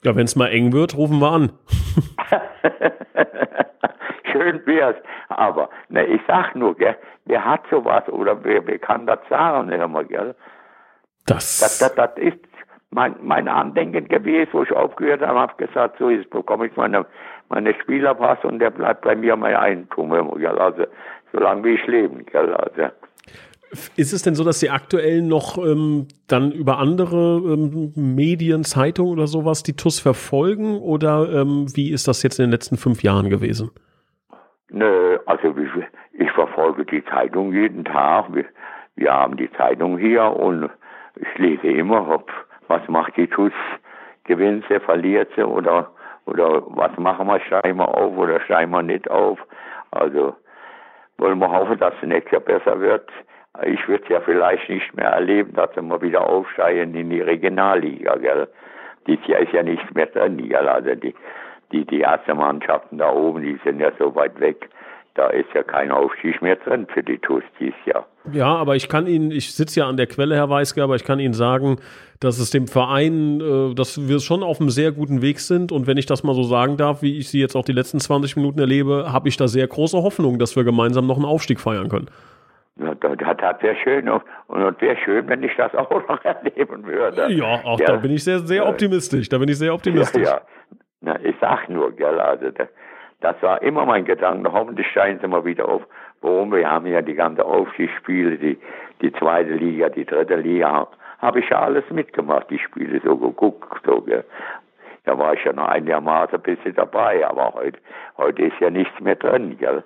Ja, 0.03 0.15
wenn 0.15 0.25
es 0.25 0.36
mal 0.36 0.47
eng 0.47 0.73
wird, 0.73 0.97
rufen 0.97 1.19
wir 1.19 1.32
an. 1.32 1.51
schön 4.32 4.66
wär's. 4.66 4.96
Aber 5.30 5.70
ne, 5.90 6.06
ich 6.06 6.22
sag 6.28 6.56
nur, 6.56 6.76
gell, 6.76 6.96
wer 7.26 7.44
hat 7.44 7.62
sowas 7.70 8.08
oder 8.10 8.44
wer, 8.44 8.66
wer 8.66 8.80
kann 8.80 9.06
das 9.06 9.20
sagen 9.30 9.70
immer, 9.70 10.04
gell? 10.04 10.36
Das, 11.26 11.60
das, 11.60 11.80
das, 11.80 11.96
das 11.96 12.18
ist 12.18 12.40
mein, 12.92 13.16
mein 13.22 13.48
Andenken 13.48 14.08
gewesen, 14.08 14.50
wo 14.54 14.63
ich 14.63 14.72
aufgehört 14.72 15.22
habe, 15.22 15.40
habe 15.40 15.66
gesagt, 15.66 15.98
so 16.00 16.10
jetzt 16.10 16.30
bekomme 16.30 16.68
ich 16.68 16.76
meine, 16.76 17.06
meine 17.50 17.74
Spielerpass 17.82 18.40
und 18.44 18.60
der 18.60 18.72
bleibt 18.72 19.02
bei 19.02 19.16
mir 19.16 19.36
mein 19.36 19.56
Eigentum, 19.56 20.12
gell? 20.12 20.58
also 20.58 20.86
solange 21.34 21.63
wie 21.63 21.74
ich 21.76 21.86
leben, 21.88 22.26
gell? 22.26 22.54
also. 22.54 22.92
Ist 23.98 24.13
es 24.13 24.22
denn 24.22 24.36
so, 24.36 24.46
dass 24.46 24.62
Sie 24.62 24.70
aktuell 24.70 25.22
noch 25.22 25.58
ähm, 25.58 26.08
dann 26.28 26.54
über 26.54 26.78
andere 26.80 27.42
ähm, 27.46 27.92
Medien, 27.96 28.63
Zeitungen 28.63 29.12
oder 29.12 29.28
sowas 29.28 29.62
die 29.62 29.76
TUS 29.76 30.00
verfolgen 30.00 30.78
oder 30.78 31.30
ähm, 31.30 31.66
wie 31.76 31.92
ist 31.92 32.08
das 32.08 32.24
jetzt 32.24 32.40
in 32.40 32.46
den 32.46 32.52
letzten 32.52 32.78
fünf 32.78 33.04
Jahren 33.04 33.30
gewesen? 33.30 33.72
Nö, 34.69 35.17
also 35.25 35.56
ich 36.13 36.32
verfolge 36.32 36.86
die 36.86 37.03
Zeitung 37.06 37.53
jeden 37.53 37.86
Tag. 37.86 38.25
Wir, 38.34 38.45
wir 38.95 39.13
haben 39.13 39.38
die 39.38 39.51
Zeitung 39.53 39.97
hier 39.97 40.23
und 40.23 40.69
ich 41.15 41.38
lese 41.38 41.67
immer, 41.67 42.10
ob, 42.10 42.32
was 42.67 42.86
macht 42.88 43.15
die 43.15 43.27
TUS, 43.27 43.53
gewinnt 44.25 44.65
sie, 44.67 44.80
verliert 44.82 45.30
sie 45.36 45.43
oder, 45.43 45.91
oder 46.25 46.63
was 46.67 46.95
machen 46.97 47.27
wir, 47.27 47.39
steigen 47.39 47.77
wir 47.77 47.88
auf 47.88 48.17
oder 48.17 48.41
steigen 48.41 48.71
wir 48.71 48.84
nicht 48.84 49.10
auf. 49.10 49.39
Also 49.91 50.36
wollen 51.17 51.39
wir 51.39 51.49
hoffen, 51.49 51.80
dass 51.80 51.93
es 52.01 52.08
nächstes 52.08 52.34
Jahr 52.34 52.41
besser 52.41 52.80
wird. 52.80 53.10
Ich 53.63 53.88
würde 53.88 54.03
es 54.03 54.10
ja 54.10 54.19
vielleicht 54.19 54.69
nicht 54.69 54.93
mehr 54.95 55.10
erleben, 55.10 55.53
dass 55.53 55.75
wir 55.75 55.82
mal 55.82 56.01
wieder 56.01 56.27
aufsteigen 56.27 56.93
in 56.93 57.10
die 57.10 57.21
Regionalliga, 57.21 58.15
gell. 58.17 58.47
Dieses 59.08 59.25
Jahr 59.27 59.39
ist 59.39 59.53
ja 59.53 59.63
nichts 59.63 59.91
mehr 59.93 60.08
drin. 60.08 60.53
Also 60.53 60.89
die, 61.71 61.86
die 61.86 62.01
ersten 62.01 62.38
Mannschaften 62.38 62.97
da 62.97 63.12
oben, 63.12 63.43
die 63.43 63.60
sind 63.63 63.80
ja 63.80 63.91
so 63.99 64.13
weit 64.15 64.39
weg. 64.39 64.69
Da 65.15 65.30
ist 65.30 65.49
ja 65.56 65.63
kein 65.63 65.91
Aufstieg 65.91 66.41
mehr 66.43 66.58
drin 66.58 66.86
für 66.93 67.01
die 67.01 67.17
TuS 67.17 67.43
dieses 67.60 67.73
Jahr. 67.86 68.06
Ja, 68.32 68.56
aber 68.56 68.75
ich 68.75 68.88
kann 68.88 69.08
Ihnen, 69.08 69.32
ich 69.32 69.51
sitze 69.51 69.80
ja 69.80 69.88
an 69.88 69.97
der 69.97 70.06
Quelle, 70.06 70.36
Herr 70.36 70.49
Weiske, 70.49 70.84
aber 70.84 70.95
ich 70.95 71.03
kann 71.03 71.19
Ihnen 71.19 71.34
sagen, 71.34 71.77
dass 72.19 72.38
es 72.38 72.51
dem 72.51 72.67
Verein, 72.67 73.41
äh, 73.41 73.73
dass 73.73 74.08
wir 74.08 74.19
schon 74.19 74.43
auf 74.43 74.60
einem 74.60 74.69
sehr 74.69 74.91
guten 74.91 75.23
Weg 75.23 75.39
sind. 75.39 75.71
Und 75.71 75.88
wenn 75.88 75.97
ich 75.97 76.06
das 76.06 76.23
mal 76.23 76.36
so 76.36 76.43
sagen 76.43 76.77
darf, 76.77 77.01
wie 77.01 77.17
ich 77.17 77.30
Sie 77.30 77.39
jetzt 77.39 77.56
auch 77.56 77.65
die 77.65 77.71
letzten 77.71 77.99
20 77.99 78.36
Minuten 78.36 78.60
erlebe, 78.60 79.12
habe 79.12 79.27
ich 79.27 79.38
da 79.38 79.47
sehr 79.47 79.67
große 79.67 79.97
Hoffnung, 80.03 80.38
dass 80.38 80.56
wir 80.56 80.63
gemeinsam 80.63 81.08
noch 81.08 81.15
einen 81.15 81.25
Aufstieg 81.25 81.60
feiern 81.60 81.89
können. 81.89 82.10
Ja, 82.80 82.93
das, 82.93 83.17
das 83.17 83.62
wäre 83.63 83.75
schön 83.84 84.08
und, 84.08 84.21
und 84.47 84.82
wäre 84.82 84.97
schön, 85.03 85.27
wenn 85.27 85.41
ich 85.41 85.56
das 85.58 85.73
auch 85.73 85.89
noch 86.08 86.23
erleben 86.23 86.86
würde. 86.86 87.34
Ja, 87.34 87.60
auch 87.63 87.80
ja. 87.80 87.88
da 87.88 87.95
bin 87.95 88.12
ich 88.12 88.23
sehr, 88.23 88.39
sehr 88.39 88.67
optimistisch. 88.67 89.30
Da 89.30 89.39
bin 89.39 89.49
ich 89.49 89.58
sehr 89.58 89.73
optimistisch. 89.73 90.27
Ja, 90.27 90.36
ja. 90.36 90.41
Na, 91.02 91.20
ich 91.24 91.36
sag 91.40 91.70
nur, 91.70 91.92
gell, 91.92 92.20
also 92.20 92.52
das, 92.52 92.68
Das 93.20 93.36
war 93.42 93.62
immer 93.62 93.86
mein 93.86 94.06
Gedanke. 94.06 94.52
Hoffentlich 94.52 94.88
steigen 94.88 95.20
sie 95.20 95.28
mal 95.28 95.44
wieder 95.44 95.68
auf. 95.68 95.82
Warum? 96.22 96.52
Wir 96.52 96.70
haben 96.70 96.86
ja 96.86 97.02
die 97.02 97.16
ganze 97.16 97.44
Aufstiegsspiele, 97.46 98.38
die, 98.38 98.58
die 99.02 99.12
zweite 99.14 99.54
Liga, 99.54 99.90
die 99.90 100.06
dritte 100.06 100.36
Liga. 100.36 100.88
Habe 101.20 101.40
ich 101.40 101.50
ja 101.50 101.62
alles 101.62 101.84
mitgemacht, 101.90 102.50
die 102.50 102.60
Spiele 102.60 103.02
so 103.04 103.18
geguckt. 103.18 103.82
So, 103.86 104.02
gell. 104.02 104.24
Da 105.06 105.18
war 105.18 105.34
ich 105.34 105.44
ja 105.44 105.54
noch 105.54 105.68
einigermaßen 105.68 106.36
ein 106.36 106.42
bisschen 106.42 106.76
dabei, 106.76 107.26
aber 107.28 107.54
heute, 107.54 107.80
heute 108.18 108.44
ist 108.44 108.60
ja 108.60 108.70
nichts 108.70 109.00
mehr 109.00 109.16
drin, 109.16 109.58
gell. 109.58 109.84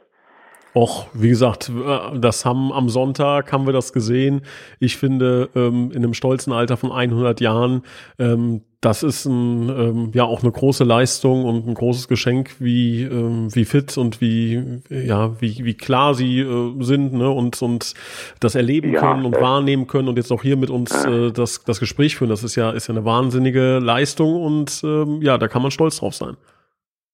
Och, 0.73 1.07
wie 1.13 1.29
gesagt, 1.29 1.69
das 2.15 2.45
haben 2.45 2.71
am 2.71 2.87
Sonntag 2.87 3.51
haben 3.51 3.65
wir 3.65 3.73
das 3.73 3.91
gesehen. 3.91 4.41
Ich 4.79 4.97
finde, 4.97 5.49
ähm, 5.53 5.91
in 5.91 5.97
einem 5.97 6.13
stolzen 6.13 6.53
Alter 6.53 6.77
von 6.77 6.91
100 6.91 7.41
Jahren, 7.41 7.83
ähm, 8.19 8.63
das 8.81 9.03
ist 9.03 9.25
ein, 9.25 9.69
ähm, 9.69 10.11
ja 10.13 10.23
auch 10.23 10.41
eine 10.41 10.51
große 10.51 10.83
Leistung 10.83 11.45
und 11.45 11.67
ein 11.67 11.75
großes 11.75 12.07
Geschenk, 12.07 12.59
wie, 12.59 13.03
ähm, 13.03 13.53
wie 13.53 13.65
fit 13.65 13.95
und 13.95 14.21
wie, 14.21 14.81
ja, 14.89 15.39
wie, 15.39 15.63
wie 15.63 15.75
klar 15.75 16.15
sie 16.15 16.39
äh, 16.39 16.83
sind, 16.83 17.13
ne, 17.13 17.29
und, 17.29 17.61
und 17.61 17.93
das 18.39 18.55
erleben 18.55 18.91
ja, 18.91 18.99
können 18.99 19.25
und 19.25 19.37
äh, 19.37 19.41
wahrnehmen 19.41 19.85
können 19.85 20.07
und 20.07 20.17
jetzt 20.17 20.31
auch 20.31 20.41
hier 20.41 20.57
mit 20.57 20.71
uns 20.71 21.05
äh, 21.05 21.31
das, 21.31 21.63
das 21.63 21.79
Gespräch 21.79 22.15
führen. 22.15 22.31
Das 22.31 22.43
ist 22.43 22.55
ja, 22.55 22.71
ist 22.71 22.87
ja 22.87 22.95
eine 22.95 23.05
wahnsinnige 23.05 23.77
Leistung 23.77 24.41
und 24.43 24.81
ähm, 24.83 25.19
ja, 25.21 25.37
da 25.37 25.47
kann 25.47 25.61
man 25.61 25.69
stolz 25.69 25.99
drauf 25.99 26.15
sein. 26.15 26.35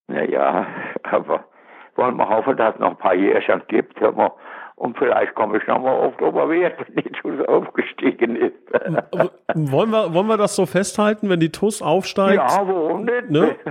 Ja, 0.10 0.24
ja, 0.24 0.68
aber 1.04 1.44
wollen 1.98 2.16
wir 2.16 2.30
hoffen, 2.30 2.56
dass 2.56 2.76
es 2.76 2.80
noch 2.80 2.92
ein 2.92 2.98
paar 2.98 3.16
Jährchen 3.16 3.62
gibt. 3.68 4.00
Und 4.78 4.96
vielleicht 4.96 5.34
komme 5.34 5.58
ich 5.58 5.66
nochmal 5.66 5.96
auf 5.96 6.22
Oberwert, 6.22 6.78
wenn 6.78 7.04
die 7.04 7.10
TUS 7.10 7.42
aufgestiegen 7.48 8.36
ist. 8.36 8.54
wollen, 9.56 9.90
wir, 9.90 10.14
wollen 10.14 10.28
wir 10.28 10.38
das 10.38 10.56
so 10.56 10.68
festhalten, 10.68 11.30
wenn 11.30 11.40
die 11.40 11.52
TUS 11.52 11.82
aufsteigt? 11.82 12.36
Ja, 12.36 12.68
warum 12.68 13.04
nicht? 13.06 13.30
Ne? 13.30 13.56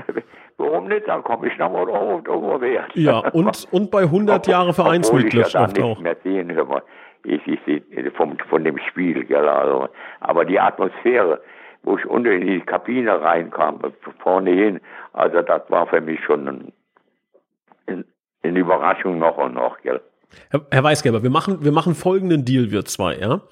Warum 0.59 0.89
nicht? 0.89 1.07
Dann 1.07 1.23
komme 1.23 1.49
ich 1.49 1.59
nochmal 1.59 1.87
auf 1.91 2.27
Oberwert. 2.27 2.91
Ja, 2.95 3.19
und, 3.19 3.69
und 3.71 3.91
bei 3.91 4.05
100 4.05 4.47
Jahre 4.47 4.73
Vereinsmitgliedschaft 4.73 5.79
auch. 5.83 6.01
Mehr 6.01 6.17
sehen, 6.25 6.51
hör 6.55 6.65
mal. 6.65 6.83
Ich, 7.25 7.47
ich 7.47 7.61
sehe 7.67 7.83
vom, 8.13 8.39
von 8.49 8.65
dem 8.65 8.79
Spiel, 8.79 9.25
gell, 9.25 9.47
also. 9.47 9.89
aber 10.21 10.47
die 10.47 10.59
Atmosphäre, 10.59 11.43
wo 11.83 11.99
ich 11.99 12.07
unten 12.07 12.33
in 12.33 12.47
die 12.47 12.61
Kabine 12.63 13.21
reinkam, 13.21 13.81
vorne 14.21 14.51
hin, 14.51 14.81
also 15.13 15.43
das 15.43 15.63
war 15.69 15.87
für 15.89 16.01
mich 16.01 16.25
schon 16.25 16.49
ein, 16.49 16.73
ein, 17.87 18.05
eine 18.43 18.59
Überraschung 18.59 19.19
noch 19.19 19.37
und 19.37 19.55
noch, 19.55 19.79
gell. 19.83 20.01
Herr, 20.51 20.67
Herr 20.71 20.85
Weißgerber, 20.85 21.23
wir 21.23 21.31
machen, 21.31 21.65
wir 21.65 21.73
machen 21.73 21.95
folgenden 21.95 22.45
Deal, 22.45 22.71
wir 22.71 22.85
zwei, 22.85 23.17
ja? 23.17 23.43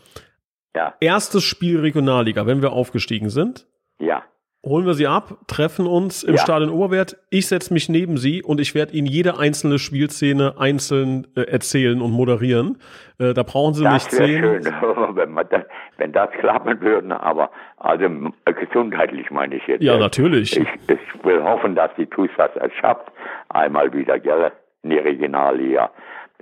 Ja. 0.77 0.95
Erstes 1.01 1.45
Spiel 1.45 1.81
Regionalliga, 1.81 2.47
wenn 2.47 2.63
wir 2.63 2.73
aufgestiegen 2.73 3.31
sind. 3.31 3.67
Ja. 3.99 4.25
Holen 4.65 4.87
wir 4.87 4.95
sie 4.95 5.07
ab, 5.07 5.37
treffen 5.47 5.87
uns 5.87 6.23
im 6.23 6.37
ja. 6.37 6.41
Stadion 6.41 6.71
Oberwert. 6.71 7.19
Ich 7.29 7.49
setze 7.49 7.73
mich 7.75 7.91
neben 7.91 8.17
sie 8.17 8.43
und 8.43 8.63
ich 8.63 8.75
werde 8.75 8.95
Ihnen 8.95 9.07
jede 9.07 9.39
einzelne 9.39 9.79
Spielszene 9.79 10.55
einzeln 10.59 11.27
äh, 11.37 11.43
erzählen 11.43 12.01
und 12.01 12.13
moderieren. 12.13 12.79
Äh, 13.19 13.35
da 13.35 13.43
brauchen 13.43 13.75
Sie 13.75 13.85
das 13.85 13.93
nicht 13.93 14.11
sehen. 14.13 14.43
Schön, 14.43 14.65
wenn, 15.17 15.35
das, 15.35 15.65
wenn 15.99 16.13
das 16.13 16.31
klappen 16.41 16.81
würde, 16.81 17.21
aber 17.21 17.51
also 17.77 18.09
gesundheitlich 18.47 19.31
meine 19.31 19.57
ich 19.57 19.67
jetzt. 19.67 19.83
Ja, 19.83 19.99
natürlich. 19.99 20.57
Ich, 20.57 20.69
ich 20.89 21.25
will 21.25 21.43
hoffen, 21.43 21.75
dass 21.75 21.91
die 21.99 22.07
TuS 22.07 22.31
das 22.39 22.51
schafft. 22.81 23.13
Einmal 23.51 23.93
wieder, 23.93 24.19
gell, 24.19 24.51
in 24.83 24.91
die 24.91 24.99
Regionalliga. 24.99 25.91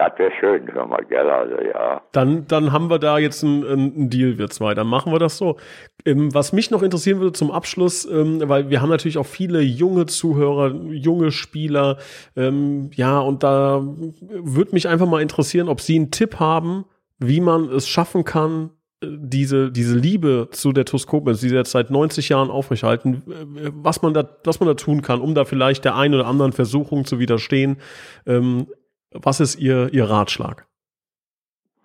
Das 0.08 0.18
wäre 0.18 0.32
schön, 0.38 0.72
hör 0.72 0.86
mal, 0.86 1.04
gell, 1.04 1.28
also 1.28 1.54
ja. 1.60 2.02
Dann, 2.12 2.46
dann 2.46 2.72
haben 2.72 2.90
wir 2.90 2.98
da 2.98 3.18
jetzt 3.18 3.44
einen, 3.44 3.64
einen 3.64 4.10
Deal, 4.10 4.38
wir 4.38 4.48
zwei. 4.50 4.74
Dann 4.74 4.86
machen 4.86 5.12
wir 5.12 5.18
das 5.18 5.38
so. 5.38 5.56
Ähm, 6.04 6.34
was 6.34 6.52
mich 6.52 6.70
noch 6.70 6.82
interessieren 6.82 7.20
würde 7.20 7.32
zum 7.32 7.50
Abschluss, 7.50 8.04
ähm, 8.04 8.42
weil 8.44 8.70
wir 8.70 8.80
haben 8.80 8.88
natürlich 8.88 9.18
auch 9.18 9.26
viele 9.26 9.60
junge 9.60 10.06
Zuhörer, 10.06 10.74
junge 10.90 11.30
Spieler, 11.30 11.98
ähm, 12.36 12.90
ja, 12.94 13.18
und 13.20 13.42
da 13.42 13.82
würde 13.82 14.72
mich 14.72 14.88
einfach 14.88 15.06
mal 15.06 15.22
interessieren, 15.22 15.68
ob 15.68 15.80
Sie 15.80 15.96
einen 15.96 16.10
Tipp 16.10 16.40
haben, 16.40 16.84
wie 17.18 17.40
man 17.40 17.68
es 17.68 17.88
schaffen 17.88 18.24
kann, 18.24 18.70
diese, 19.04 19.70
diese 19.72 19.96
Liebe 19.96 20.48
zu 20.52 20.72
der 20.72 20.84
TuS 20.84 21.06
Koblenz, 21.06 21.40
die 21.40 21.48
sie 21.48 21.56
jetzt 21.56 21.72
seit 21.72 21.90
90 21.90 22.28
Jahren 22.28 22.50
aufrechterhalten, 22.50 23.22
was 23.26 24.02
man 24.02 24.14
da, 24.14 24.28
was 24.44 24.60
man 24.60 24.68
da 24.68 24.74
tun 24.74 25.02
kann, 25.02 25.20
um 25.20 25.34
da 25.34 25.44
vielleicht 25.44 25.84
der 25.84 25.96
einen 25.96 26.14
oder 26.14 26.26
anderen 26.26 26.52
Versuchung 26.52 27.04
zu 27.04 27.18
widerstehen. 27.18 27.78
Ähm, 28.26 28.66
was 29.14 29.40
ist 29.40 29.56
Ihr, 29.56 29.92
Ihr 29.92 30.08
Ratschlag? 30.08 30.66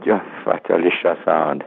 Ja, 0.03 0.21
was 0.45 0.59
soll 0.67 0.85
ich 0.85 1.01
da 1.03 1.17
sagen? 1.25 1.63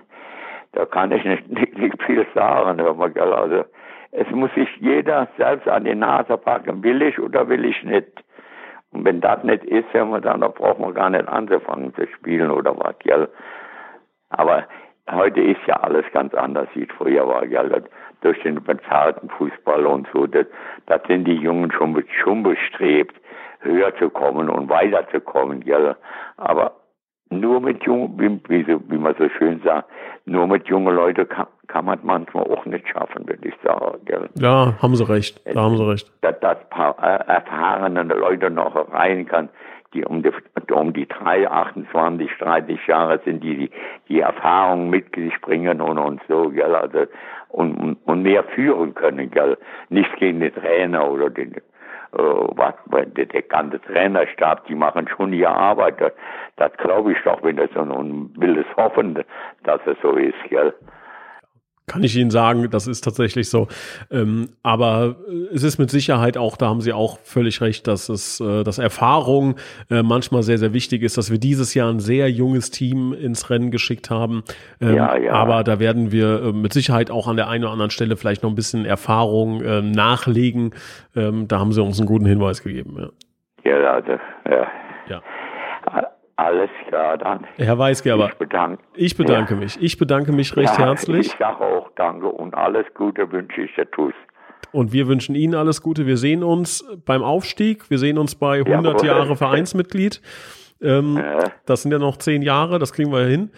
Da 0.73 0.87
kann 0.87 1.13
ich 1.13 1.25
nicht, 1.25 1.49
nicht, 1.51 1.77
nicht 1.79 2.03
viel 2.05 2.27
sagen. 2.35 2.81
Also, 2.81 3.65
es 4.13 4.29
muss 4.31 4.53
sich 4.55 4.69
jeder 4.81 5.29
selbst 5.37 5.69
an 5.69 5.85
die 5.85 5.95
Nase 5.95 6.37
packen, 6.37 6.83
will 6.83 7.03
ich 7.03 7.19
oder 7.19 7.49
will 7.49 7.65
ich 7.65 7.83
nicht. 7.85 8.25
Und 8.93 9.05
wenn 9.05 9.21
das 9.21 9.43
nicht 9.45 9.65
ist, 9.65 9.87
dann, 9.93 10.21
dann 10.21 10.41
braucht 10.41 10.81
man 10.81 10.95
gar 10.95 11.11
nicht 11.11 11.29
anzufangen 11.29 11.95
zu 11.95 12.07
spielen 12.09 12.51
oder 12.51 12.77
was, 12.77 12.99
gell. 13.01 13.29
Aber 14.31 14.67
heute 15.11 15.41
ist 15.41 15.61
ja 15.67 15.77
alles 15.77 16.05
ganz 16.13 16.35
anders, 16.35 16.69
wie 16.75 16.83
es 16.83 16.97
früher 16.97 17.27
war, 17.27 17.47
gell. 17.47 17.85
Durch 18.23 18.41
den 18.43 18.63
bezahlten 18.63 19.31
Fußball 19.31 19.87
und 19.87 20.09
so, 20.13 20.27
das, 20.27 20.47
das 20.87 21.01
sind 21.07 21.25
die 21.25 21.37
Jungen 21.37 21.71
schon, 21.73 22.05
schon 22.23 22.43
bestrebt 22.43 23.20
höher 23.61 23.95
zu 23.97 24.11
kommen 24.11 24.49
und 24.49 24.69
weiterzukommen, 24.69 25.61
gell. 25.61 25.97
Aber 26.37 26.73
nur 27.31 27.61
mit 27.61 27.83
jungen, 27.85 28.19
wie, 28.19 28.67
wie, 28.67 28.67
wie, 28.67 28.99
man 28.99 29.15
so 29.19 29.29
schön 29.39 29.61
sagt, 29.65 29.89
nur 30.25 30.47
mit 30.47 30.67
jungen 30.67 30.95
Leuten 30.95 31.29
kann, 31.29 31.47
kann 31.69 31.85
man 31.85 32.01
manchmal 32.03 32.45
auch 32.45 32.65
nicht 32.67 32.89
schaffen, 32.89 33.29
würde 33.29 33.49
ich 33.49 33.55
sagen. 33.63 33.99
Gell? 34.05 34.29
Ja, 34.35 34.75
haben 34.83 34.97
Sie 34.97 35.09
recht. 35.09 35.41
Da 35.47 35.61
haben 35.61 35.77
Sie 35.77 35.89
recht. 35.89 36.11
Dass, 36.23 36.39
dass 36.41 36.59
paar 36.71 36.97
äh, 37.01 37.31
erfahrene 37.31 38.03
Leute 38.03 38.51
noch 38.51 38.75
rein 38.93 39.27
kann, 39.27 39.49
die 39.95 40.05
um 40.05 40.23
die, 40.23 40.33
um 40.73 40.93
die 40.93 41.07
drei, 41.07 41.49
28, 41.49 42.31
30 42.39 42.87
Jahre 42.87 43.21
sind, 43.25 43.43
die 43.43 43.57
die, 43.57 43.71
die 44.09 44.21
Erfahrung 44.21 44.91
mit 44.91 45.15
sich 45.15 45.41
bringen 45.41 45.81
und, 45.81 45.99
und 45.99 46.21
so, 46.29 46.49
gell, 46.51 46.75
also, 46.75 47.07
und, 47.49 47.75
und, 47.77 47.99
und 48.05 48.23
mehr 48.23 48.45
führen 48.55 48.95
können, 48.95 49.31
gell. 49.31 49.57
Nichts 49.89 50.15
gegen 50.19 50.41
den 50.41 50.55
Trainer 50.55 51.09
oder 51.11 51.31
den, 51.31 51.57
was, 52.13 52.75
der, 52.87 53.43
ganze 53.43 53.81
Trainerstab, 53.81 54.67
die 54.67 54.75
machen 54.75 55.09
schon 55.09 55.33
ihre 55.33 55.55
Arbeit. 55.55 56.01
Das, 56.01 56.13
das 56.57 56.73
glaube 56.79 57.13
ich 57.13 57.19
doch, 57.25 57.41
das 57.41 57.71
und 57.77 58.33
will 58.41 58.59
es 58.59 58.77
hoffen, 58.77 59.23
dass 59.65 59.81
es 59.87 59.97
so 60.03 60.13
ist, 60.13 60.35
gell 60.49 60.75
kann 61.91 62.05
ich 62.05 62.17
Ihnen 62.17 62.31
sagen, 62.31 62.71
das 62.71 62.87
ist 62.87 63.01
tatsächlich 63.01 63.51
so. 63.51 63.67
Ähm, 64.13 64.51
aber 64.63 65.17
äh, 65.29 65.55
es 65.55 65.65
ist 65.65 65.79
mit 65.79 65.91
Sicherheit 65.91 66.39
auch, 66.39 66.57
da 66.57 66.69
haben 66.69 66.81
Sie 66.81 66.93
auch 66.93 67.19
völlig 67.25 67.61
recht, 67.61 67.89
dass 67.89 68.09
es, 68.09 68.41
äh, 68.41 68.63
dass 68.63 68.79
Erfahrung 68.79 69.57
äh, 69.91 70.05
manchmal 70.05 70.45
sehr, 70.45 70.59
sehr 70.59 70.73
wichtig 70.73 71.03
ist, 71.03 71.19
dass 71.19 71.33
wir 71.33 71.39
dieses 71.39 71.75
Jahr 71.75 71.91
ein 71.91 71.99
sehr 71.99 72.31
junges 72.31 72.71
Team 72.71 73.13
ins 73.13 73.51
Rennen 73.51 73.73
geschickt 73.73 74.09
haben. 74.09 74.45
Ähm, 74.81 74.95
ja, 74.95 75.17
ja. 75.17 75.33
Aber 75.33 75.65
da 75.65 75.81
werden 75.81 76.13
wir 76.13 76.43
äh, 76.45 76.53
mit 76.53 76.73
Sicherheit 76.73 77.11
auch 77.11 77.27
an 77.27 77.37
der 77.37 77.49
einen 77.49 77.65
oder 77.65 77.73
anderen 77.73 77.91
Stelle 77.91 78.17
vielleicht 78.17 78.45
noch 78.45 78.51
ein 78.51 78.57
bisschen 78.57 78.85
Erfahrung 78.85 79.61
äh, 79.61 79.83
nachlegen. 79.83 80.71
Ähm, 81.17 81.49
da 81.49 81.59
haben 81.59 81.73
Sie 81.73 81.83
uns 81.83 81.99
einen 81.99 82.07
guten 82.07 82.27
Hinweis 82.27 82.63
gegeben. 82.63 83.11
Ja, 83.65 83.79
ja, 83.81 83.95
also, 83.95 84.13
ja. 84.49 84.67
ja. 85.09 85.23
Alles 86.41 86.71
klar 86.89 87.19
dann. 87.19 87.47
Herr 87.57 87.79
Weisgerber, 87.79 88.31
ich 88.31 88.39
bedanke, 88.39 88.83
ich 88.95 89.15
bedanke 89.15 89.55
ja. 89.55 89.61
mich. 89.61 89.83
Ich 89.83 89.99
bedanke 89.99 90.33
mich 90.33 90.57
recht 90.57 90.73
ja, 90.79 90.87
herzlich. 90.87 91.27
Ich 91.27 91.37
sage 91.39 91.61
auch 91.61 91.91
danke 91.97 92.29
und 92.29 92.55
alles 92.55 92.87
Gute 92.95 93.31
wünsche 93.31 93.61
ich 93.61 93.75
der 93.75 93.91
TUS. 93.91 94.15
Und 94.73 94.91
wir 94.95 95.07
wünschen 95.07 95.35
Ihnen 95.35 95.55
alles 95.55 95.83
Gute. 95.83 96.07
Wir 96.07 96.17
sehen 96.17 96.43
uns 96.43 96.83
beim 97.05 97.23
Aufstieg. 97.23 97.91
Wir 97.91 97.99
sehen 97.99 98.17
uns 98.17 98.37
bei 98.37 98.61
100 98.65 99.03
ja, 99.03 99.19
Jahre 99.19 99.37
Vereinsmitglied. 99.37 100.23
Ähm, 100.81 101.19
ja. 101.19 101.45
Das 101.67 101.83
sind 101.83 101.93
ja 101.93 101.99
noch 101.99 102.17
zehn 102.17 102.41
Jahre, 102.41 102.79
das 102.79 102.95
kriegen 102.95 103.13
wir 103.13 103.27
hin. 103.27 103.51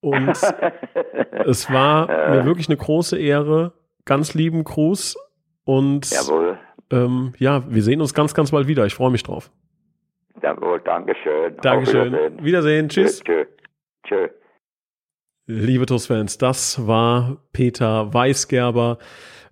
Und 0.00 0.30
es 1.46 1.70
war 1.70 2.06
mir 2.06 2.46
wirklich 2.46 2.68
eine 2.70 2.78
große 2.78 3.18
Ehre. 3.18 3.74
Ganz 4.06 4.32
lieben 4.32 4.64
Gruß. 4.64 5.18
Und 5.64 6.08
ähm, 6.90 7.34
ja, 7.36 7.62
wir 7.68 7.82
sehen 7.82 8.00
uns 8.00 8.14
ganz, 8.14 8.32
ganz 8.32 8.52
bald 8.52 8.68
wieder. 8.68 8.86
Ich 8.86 8.94
freue 8.94 9.10
mich 9.10 9.22
drauf. 9.22 9.50
Jawohl, 10.42 10.80
Dankeschön. 10.80 11.56
Dankeschön. 11.62 12.12
Wiedersehen. 12.12 12.44
Wiedersehen. 12.44 12.88
Tschüss. 12.88 13.22
Tschö. 13.22 13.44
Tschö. 14.06 14.28
Liebe 15.46 15.86
TUS-Fans, 15.86 16.38
das 16.38 16.86
war 16.86 17.42
Peter 17.52 18.14
Weisgerber 18.14 18.98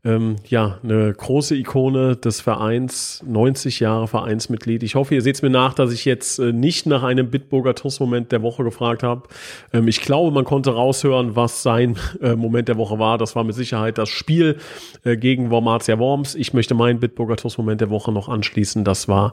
ähm, 0.02 0.36
ja, 0.48 0.78
eine 0.82 1.12
große 1.12 1.54
Ikone 1.56 2.16
des 2.16 2.40
Vereins, 2.40 3.22
90 3.26 3.80
Jahre 3.80 4.08
Vereinsmitglied. 4.08 4.82
Ich 4.82 4.94
hoffe, 4.94 5.14
ihr 5.14 5.20
seht 5.20 5.34
es 5.34 5.42
mir 5.42 5.50
nach, 5.50 5.74
dass 5.74 5.92
ich 5.92 6.06
jetzt 6.06 6.38
äh, 6.38 6.52
nicht 6.52 6.86
nach 6.86 7.02
einem 7.02 7.30
Bitburger 7.30 7.74
TUS-Moment 7.74 8.32
der 8.32 8.40
Woche 8.40 8.64
gefragt 8.64 9.02
habe. 9.02 9.24
Ähm, 9.74 9.88
ich 9.88 10.00
glaube, 10.00 10.30
man 10.30 10.44
konnte 10.44 10.70
raushören, 10.70 11.36
was 11.36 11.62
sein 11.62 11.96
äh, 12.22 12.34
Moment 12.34 12.68
der 12.68 12.78
Woche 12.78 12.98
war. 12.98 13.18
Das 13.18 13.36
war 13.36 13.44
mit 13.44 13.54
Sicherheit 13.54 13.98
das 13.98 14.08
Spiel 14.08 14.56
äh, 15.04 15.18
gegen 15.18 15.50
Wormatia 15.50 15.98
Worms. 15.98 16.34
Ich 16.34 16.54
möchte 16.54 16.74
meinen 16.74 16.98
Bitburger 16.98 17.36
TUS-Moment 17.36 17.82
der 17.82 17.90
Woche 17.90 18.10
noch 18.10 18.30
anschließen. 18.30 18.84
Das 18.84 19.06
war 19.06 19.32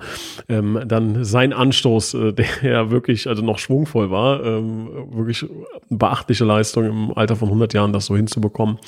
ähm, 0.50 0.82
dann 0.86 1.24
sein 1.24 1.54
Anstoß, 1.54 2.14
äh, 2.14 2.34
der 2.62 2.92
wirklich 2.92 3.28
also 3.28 3.42
noch 3.42 3.60
schwungvoll 3.60 4.12
war. 4.12 4.44
Ähm, 4.44 4.90
wirklich 5.12 5.46
beachtliche 5.90 6.44
Leistung 6.44 6.86
im 6.86 7.18
Alter 7.18 7.38
von 7.38 7.48
100 7.48 7.74
Jahren, 7.74 7.94
das 7.94 8.08
so 8.08 8.18
hinzubekommen. 8.18 8.80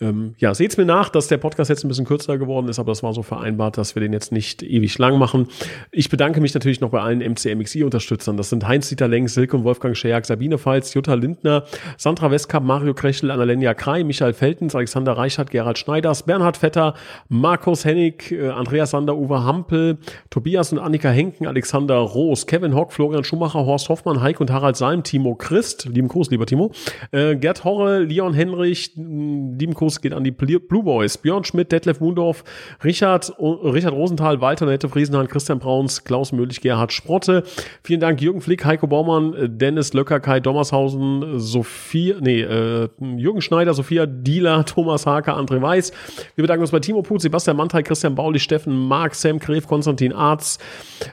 Ähm, 0.00 0.34
ja, 0.38 0.54
seht's 0.54 0.76
mir 0.76 0.84
nach 0.84 1.08
dass 1.14 1.28
der 1.28 1.38
Podcast 1.38 1.70
jetzt 1.70 1.84
ein 1.84 1.88
bisschen 1.88 2.04
kürzer 2.04 2.38
geworden 2.38 2.68
ist, 2.68 2.78
aber 2.78 2.90
das 2.90 3.02
war 3.02 3.12
so 3.12 3.22
vereinbart, 3.22 3.78
dass 3.78 3.94
wir 3.94 4.00
den 4.00 4.12
jetzt 4.12 4.32
nicht 4.32 4.62
ewig 4.62 4.98
lang 4.98 5.18
machen. 5.18 5.48
Ich 5.92 6.08
bedanke 6.08 6.40
mich 6.40 6.52
natürlich 6.54 6.80
noch 6.80 6.90
bei 6.90 7.00
allen 7.00 7.20
MCMXI-Unterstützern. 7.20 8.36
Das 8.36 8.50
sind 8.50 8.66
Heinz-Dieter 8.66 9.08
Lenk, 9.08 9.30
Silke 9.30 9.56
und 9.56 9.64
Wolfgang 9.64 9.96
Scheak, 9.96 10.26
Sabine 10.26 10.58
Pfalz, 10.58 10.92
Jutta 10.94 11.14
Lindner, 11.14 11.64
Sandra 11.96 12.30
Westkamp, 12.30 12.66
Mario 12.66 12.94
Krechel, 12.94 13.30
Annalenia 13.30 13.74
Krei, 13.74 14.04
Michael 14.04 14.32
Feltens, 14.32 14.74
Alexander 14.74 15.12
Reichert, 15.12 15.50
Gerhard 15.50 15.78
Schneiders, 15.78 16.24
Bernhard 16.24 16.56
Vetter, 16.56 16.94
Markus 17.28 17.84
Hennig, 17.84 18.32
äh, 18.32 18.48
Andreas 18.48 18.90
Sander, 18.90 19.16
Uwe 19.16 19.44
Hampel, 19.44 19.98
Tobias 20.30 20.72
und 20.72 20.78
Annika 20.78 21.10
Henken, 21.10 21.46
Alexander 21.46 21.96
Roos, 21.96 22.46
Kevin 22.46 22.74
Hock, 22.74 22.92
Florian 22.92 23.24
Schumacher, 23.24 23.64
Horst 23.64 23.88
Hoffmann, 23.88 24.20
Heik 24.20 24.40
und 24.40 24.50
Harald 24.50 24.76
Salm, 24.76 25.02
Timo 25.02 25.34
Christ, 25.34 25.86
lieben 25.86 26.08
Gruß, 26.08 26.30
lieber 26.30 26.46
Timo, 26.46 26.72
äh, 27.12 27.36
Gerd 27.36 27.64
Horre, 27.64 28.00
Leon 28.00 28.34
Henrich, 28.34 28.92
lieben 28.96 29.74
Gruß 29.74 29.83
geht 30.00 30.12
an 30.12 30.24
die 30.24 30.30
Blue 30.30 30.82
Boys, 30.82 31.18
Björn 31.18 31.44
Schmidt, 31.44 31.72
Detlef 31.72 32.00
Mundorf, 32.00 32.44
Richard, 32.82 33.32
Richard 33.38 33.92
Rosenthal, 33.92 34.40
Walter 34.40 34.66
Nette 34.66 34.88
Friesenhahn, 34.88 35.28
Christian 35.28 35.58
Brauns, 35.58 36.04
Klaus 36.04 36.32
Möhlich, 36.32 36.60
Gerhard 36.60 36.92
Sprotte. 36.92 37.44
Vielen 37.82 38.00
Dank 38.00 38.20
Jürgen 38.20 38.40
Flick, 38.40 38.64
Heiko 38.64 38.86
Baumann, 38.86 39.58
Dennis 39.58 39.92
Löcker, 39.92 40.20
Kai 40.20 40.40
Dommershausen, 40.40 41.38
Sophia, 41.38 42.16
nee, 42.20 42.40
äh, 42.40 42.88
Jürgen 43.16 43.40
Schneider, 43.40 43.74
Sophia 43.74 44.06
Dieler, 44.06 44.64
Thomas 44.66 45.06
Hake, 45.06 45.32
André 45.32 45.60
Weiß. 45.60 45.92
Wir 46.34 46.42
bedanken 46.42 46.62
uns 46.62 46.70
bei 46.70 46.80
Timo 46.80 47.02
Put, 47.02 47.20
Sebastian 47.20 47.56
Mantai, 47.56 47.82
Christian 47.82 48.14
Bauli, 48.14 48.38
Steffen 48.38 48.76
Mark, 48.76 49.14
Sam 49.14 49.38
Gref, 49.38 49.66
Konstantin 49.66 50.12
Arz. 50.12 50.58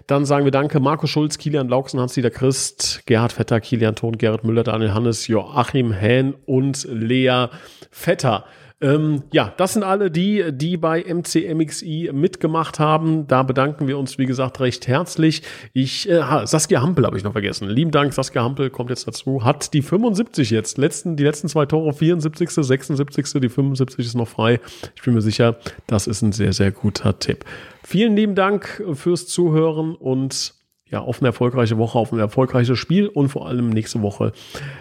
Dann 0.08 0.26
sagen 0.26 0.46
wir 0.46 0.52
Danke 0.52 0.80
Marco 0.80 1.08
Schulz, 1.08 1.38
Kilian 1.38 1.70
Lauksen, 1.70 2.00
Hans-Dieter 2.00 2.30
Christ, 2.30 3.02
Gerhard 3.06 3.34
Vetter, 3.34 3.60
Kilian 3.60 3.96
Thon, 3.96 4.18
Gerrit 4.18 4.44
Müller, 4.44 4.64
Daniel 4.64 4.94
Hannes, 4.94 5.28
Joachim 5.28 5.92
Hähn 5.92 6.36
und 6.46 6.88
Lea 6.90 7.48
Vetter. 7.92 8.46
Ähm, 8.82 9.24
ja, 9.32 9.54
das 9.58 9.74
sind 9.74 9.84
alle 9.84 10.10
die, 10.10 10.44
die 10.52 10.76
bei 10.76 11.04
MCMXI 11.04 12.10
mitgemacht 12.14 12.80
haben. 12.80 13.28
Da 13.28 13.44
bedanken 13.44 13.88
wir 13.88 14.00
uns, 14.00 14.18
wie 14.18 14.26
gesagt, 14.26 14.60
recht 14.60 14.88
herzlich. 14.88 15.44
Ich, 15.74 16.10
äh, 16.10 16.24
Saskia 16.46 16.82
Hampel 16.82 17.06
habe 17.06 17.16
ich 17.16 17.24
noch 17.24 17.34
vergessen. 17.34 17.70
Lieben 17.70 17.92
Dank, 17.92 18.14
Saskia 18.14 18.44
Hampel 18.44 18.72
kommt 18.72 18.90
jetzt 18.90 19.08
dazu. 19.08 19.44
Hat 19.44 19.74
die 19.74 19.84
75 19.84 20.50
jetzt. 20.50 20.80
Letzten, 20.80 21.16
die 21.16 21.24
letzten 21.24 21.48
zwei 21.48 21.68
Tore, 21.68 21.94
74., 21.94 22.50
76., 22.50 23.40
die 23.40 23.50
75 23.50 24.06
ist 24.06 24.16
noch 24.16 24.28
frei. 24.28 24.60
Ich 24.96 25.04
bin 25.04 25.14
mir 25.14 25.22
sicher, 25.22 25.58
das 25.86 26.08
ist 26.08 26.24
ein 26.24 26.32
sehr, 26.32 26.54
sehr 26.54 26.72
guter 26.72 27.20
Tipp. 27.20 27.46
Vielen 27.84 28.16
lieben 28.16 28.34
Dank 28.34 28.84
fürs 28.94 29.28
Zuhören 29.28 29.96
und 29.96 30.56
ja, 30.90 31.00
auf 31.00 31.20
eine 31.20 31.30
erfolgreiche 31.30 31.78
Woche, 31.78 31.98
auf 32.00 32.12
ein 32.12 32.20
erfolgreiches 32.20 32.78
Spiel 32.78 33.08
und 33.08 33.30
vor 33.30 33.48
allem 33.48 33.70
nächste 33.70 34.02
Woche 34.02 34.34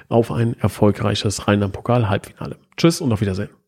auf 0.08 0.32
ein 0.32 0.58
erfolgreiches 0.58 1.46
Rheinland-Pokal-Halbfinale. 1.46 2.56
Tschüss 2.76 3.00
und 3.00 3.12
auf 3.12 3.20
Wiedersehen. 3.20 3.59